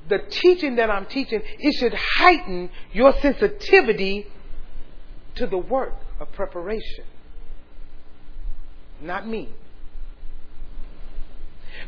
[0.08, 4.28] the teaching that I'm teaching, it should heighten your sensitivity
[5.36, 7.06] to the work of preparation.
[9.02, 9.50] Not me.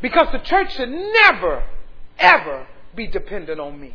[0.00, 1.64] Because the church should never,
[2.18, 3.94] ever be dependent on me.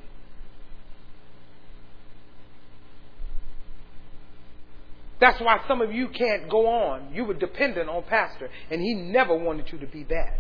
[5.20, 7.14] That's why some of you can't go on.
[7.14, 10.40] You were dependent on pastor, and he never wanted you to be that.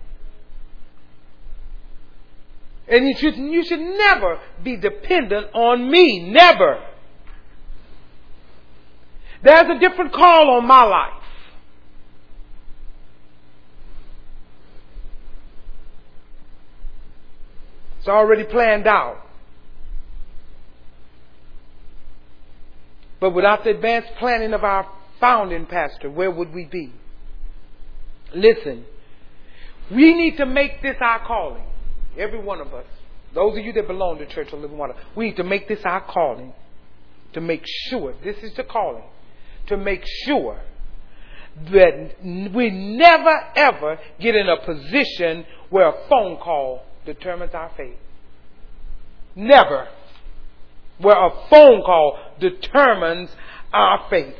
[2.87, 6.29] And you should, you should never be dependent on me.
[6.29, 6.83] Never.
[9.43, 11.13] There's a different call on my life.
[17.99, 19.26] It's already planned out.
[23.19, 24.87] But without the advanced planning of our
[25.19, 26.93] founding pastor, where would we be?
[28.33, 28.85] Listen,
[29.91, 31.63] we need to make this our calling.
[32.17, 32.85] Every one of us.
[33.33, 35.79] those of you that belong to Church of Living Water, we need to make this
[35.85, 36.53] our calling.
[37.33, 39.03] To make sure, this is the calling,
[39.67, 40.59] to make sure
[41.71, 47.97] that we never ever get in a position where a phone call determines our fate.
[49.35, 49.87] Never.
[50.99, 53.29] Where a phone call determines
[53.73, 54.35] our fate.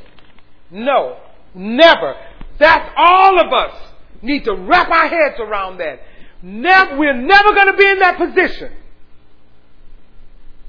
[0.70, 1.18] No.
[1.54, 2.14] Never.
[2.58, 3.74] That's all of us
[4.22, 6.00] need to wrap our heads around that.
[6.42, 8.72] Never, we're never going to be in that position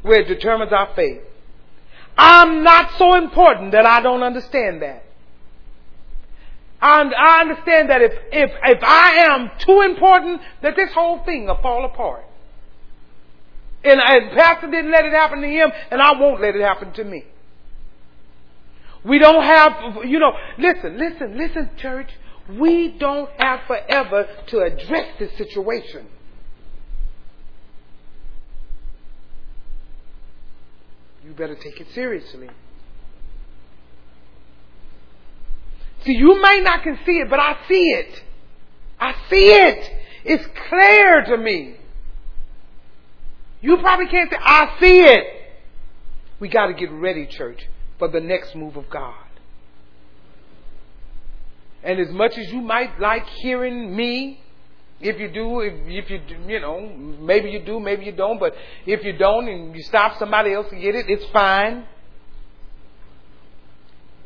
[0.01, 1.21] where it determines our fate.
[2.17, 5.03] I'm not so important that I don't understand that.
[6.81, 11.47] I, I understand that if, if, if I am too important, that this whole thing
[11.47, 12.25] will fall apart.
[13.83, 16.91] And, and Pastor didn't let it happen to him, and I won't let it happen
[16.93, 17.23] to me.
[19.03, 22.09] We don't have, you know, listen, listen, listen, church.
[22.49, 26.07] We don't have forever to address this situation.
[31.23, 32.49] You better take it seriously.
[36.05, 38.23] See, you may not can see it, but I see it.
[38.99, 39.91] I see it.
[40.25, 41.75] It's clear to me.
[43.61, 45.25] You probably can't say, I see it.
[46.39, 47.67] We got to get ready, church,
[47.97, 49.15] for the next move of God.
[51.83, 54.41] And as much as you might like hearing me,
[55.01, 56.89] if you do, if, if you you know,
[57.21, 58.53] maybe you do, maybe you don't, but
[58.85, 61.85] if you don't and you stop somebody else to get it, it's fine.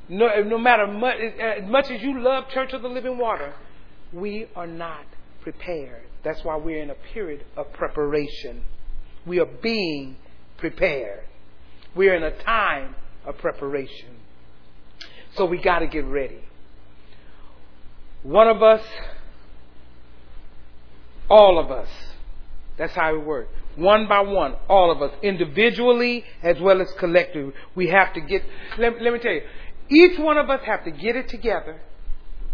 [0.10, 3.54] No, no matter much, as much as you love Church of the Living Water,
[4.12, 5.06] we are not
[5.42, 6.04] prepared.
[6.24, 8.64] That's why we're in a period of preparation.
[9.26, 10.18] We are being
[10.58, 11.24] prepared.
[11.96, 12.96] We're in a time
[13.26, 14.10] of preparation.
[15.36, 16.40] So we got to get ready.
[18.24, 18.82] One of us,
[21.30, 21.90] all of us.
[22.78, 23.50] That's how it works.
[23.76, 27.54] One by one, all of us, individually as well as collectively.
[27.76, 28.44] We have to get,
[28.78, 29.42] let, let me tell you,
[29.90, 31.82] each one of us have to get it together.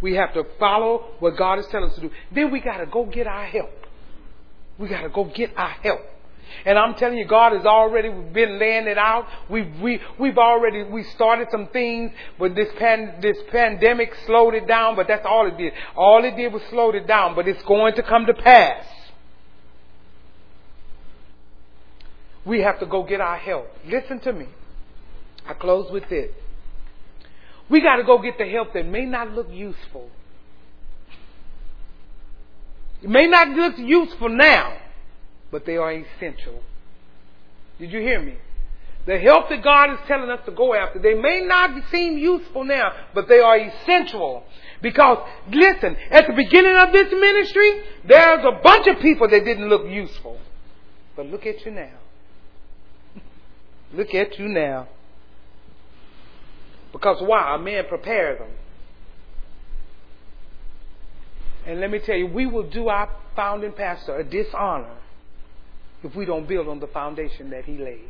[0.01, 2.11] We have to follow what God is telling us to do.
[2.33, 3.71] Then we got to go get our help.
[4.77, 6.01] We got to go get our help.
[6.65, 9.27] And I'm telling you, God has already been laying it out.
[9.49, 14.67] We've, we, we've already, we started some things, but this pan, this pandemic slowed it
[14.67, 15.73] down, but that's all it did.
[15.95, 18.85] All it did was slowed it down, but it's going to come to pass.
[22.45, 23.67] We have to go get our help.
[23.85, 24.47] Listen to me.
[25.47, 26.31] I close with this.
[27.69, 30.09] We got to go get the help that may not look useful.
[33.01, 34.77] It may not look useful now,
[35.51, 36.61] but they are essential.
[37.80, 38.35] Did you hear me?
[39.05, 42.63] The help that God is telling us to go after, they may not seem useful
[42.63, 44.43] now, but they are essential.
[44.81, 49.67] Because, listen, at the beginning of this ministry, there's a bunch of people that didn't
[49.67, 50.39] look useful.
[51.15, 51.93] But look at you now.
[53.93, 54.89] look at you now.
[56.91, 57.55] Because why?
[57.55, 58.51] A man prepared them.
[61.65, 64.95] And let me tell you, we will do our founding pastor a dishonor
[66.03, 68.09] if we don't build on the foundation that he laid.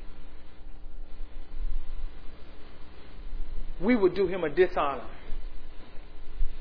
[3.81, 5.05] We would do him a dishonor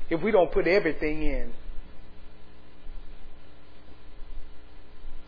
[0.09, 1.51] if we don't put everything in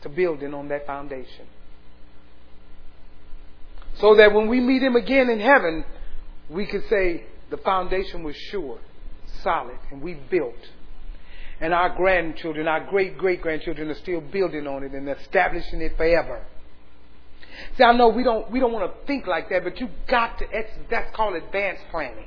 [0.02, 1.45] to building on that foundation.
[3.99, 5.86] So that when we meet him again in heaven,
[6.49, 8.80] we can say the foundation was sure,
[9.44, 10.56] solid, and we built.
[11.62, 15.96] And our grandchildren, our great great grandchildren are still building on it and establishing it
[15.96, 16.44] forever.
[17.78, 20.40] See, I know we don't we don't want to think like that, but you got
[20.40, 20.46] to
[20.90, 22.26] that's called advanced planning.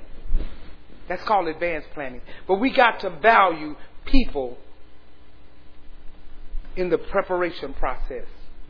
[1.08, 2.22] That's called advanced planning.
[2.46, 4.56] But we got to value people
[6.76, 8.26] in the preparation process.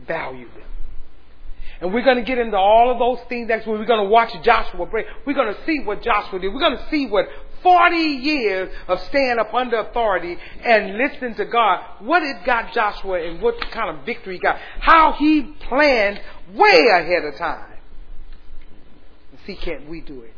[0.06, 0.68] Value them.
[1.80, 3.78] And we're going to get into all of those things next week.
[3.78, 5.04] We're going to watch Joshua pray.
[5.26, 6.52] We're going to see what Joshua did.
[6.52, 7.26] We're going to see what
[7.64, 13.26] 40 years of staying up under authority and listening to God, what it got Joshua
[13.26, 14.58] and what kind of victory he got.
[14.78, 16.20] How he planned
[16.54, 17.78] way ahead of time.
[19.46, 20.34] See, can't we do it?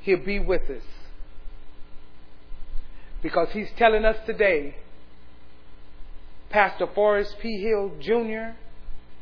[0.00, 0.82] He'll be with us.
[3.22, 4.76] Because he's telling us today,
[6.48, 7.60] Pastor Forrest P.
[7.62, 8.56] Hill Jr.,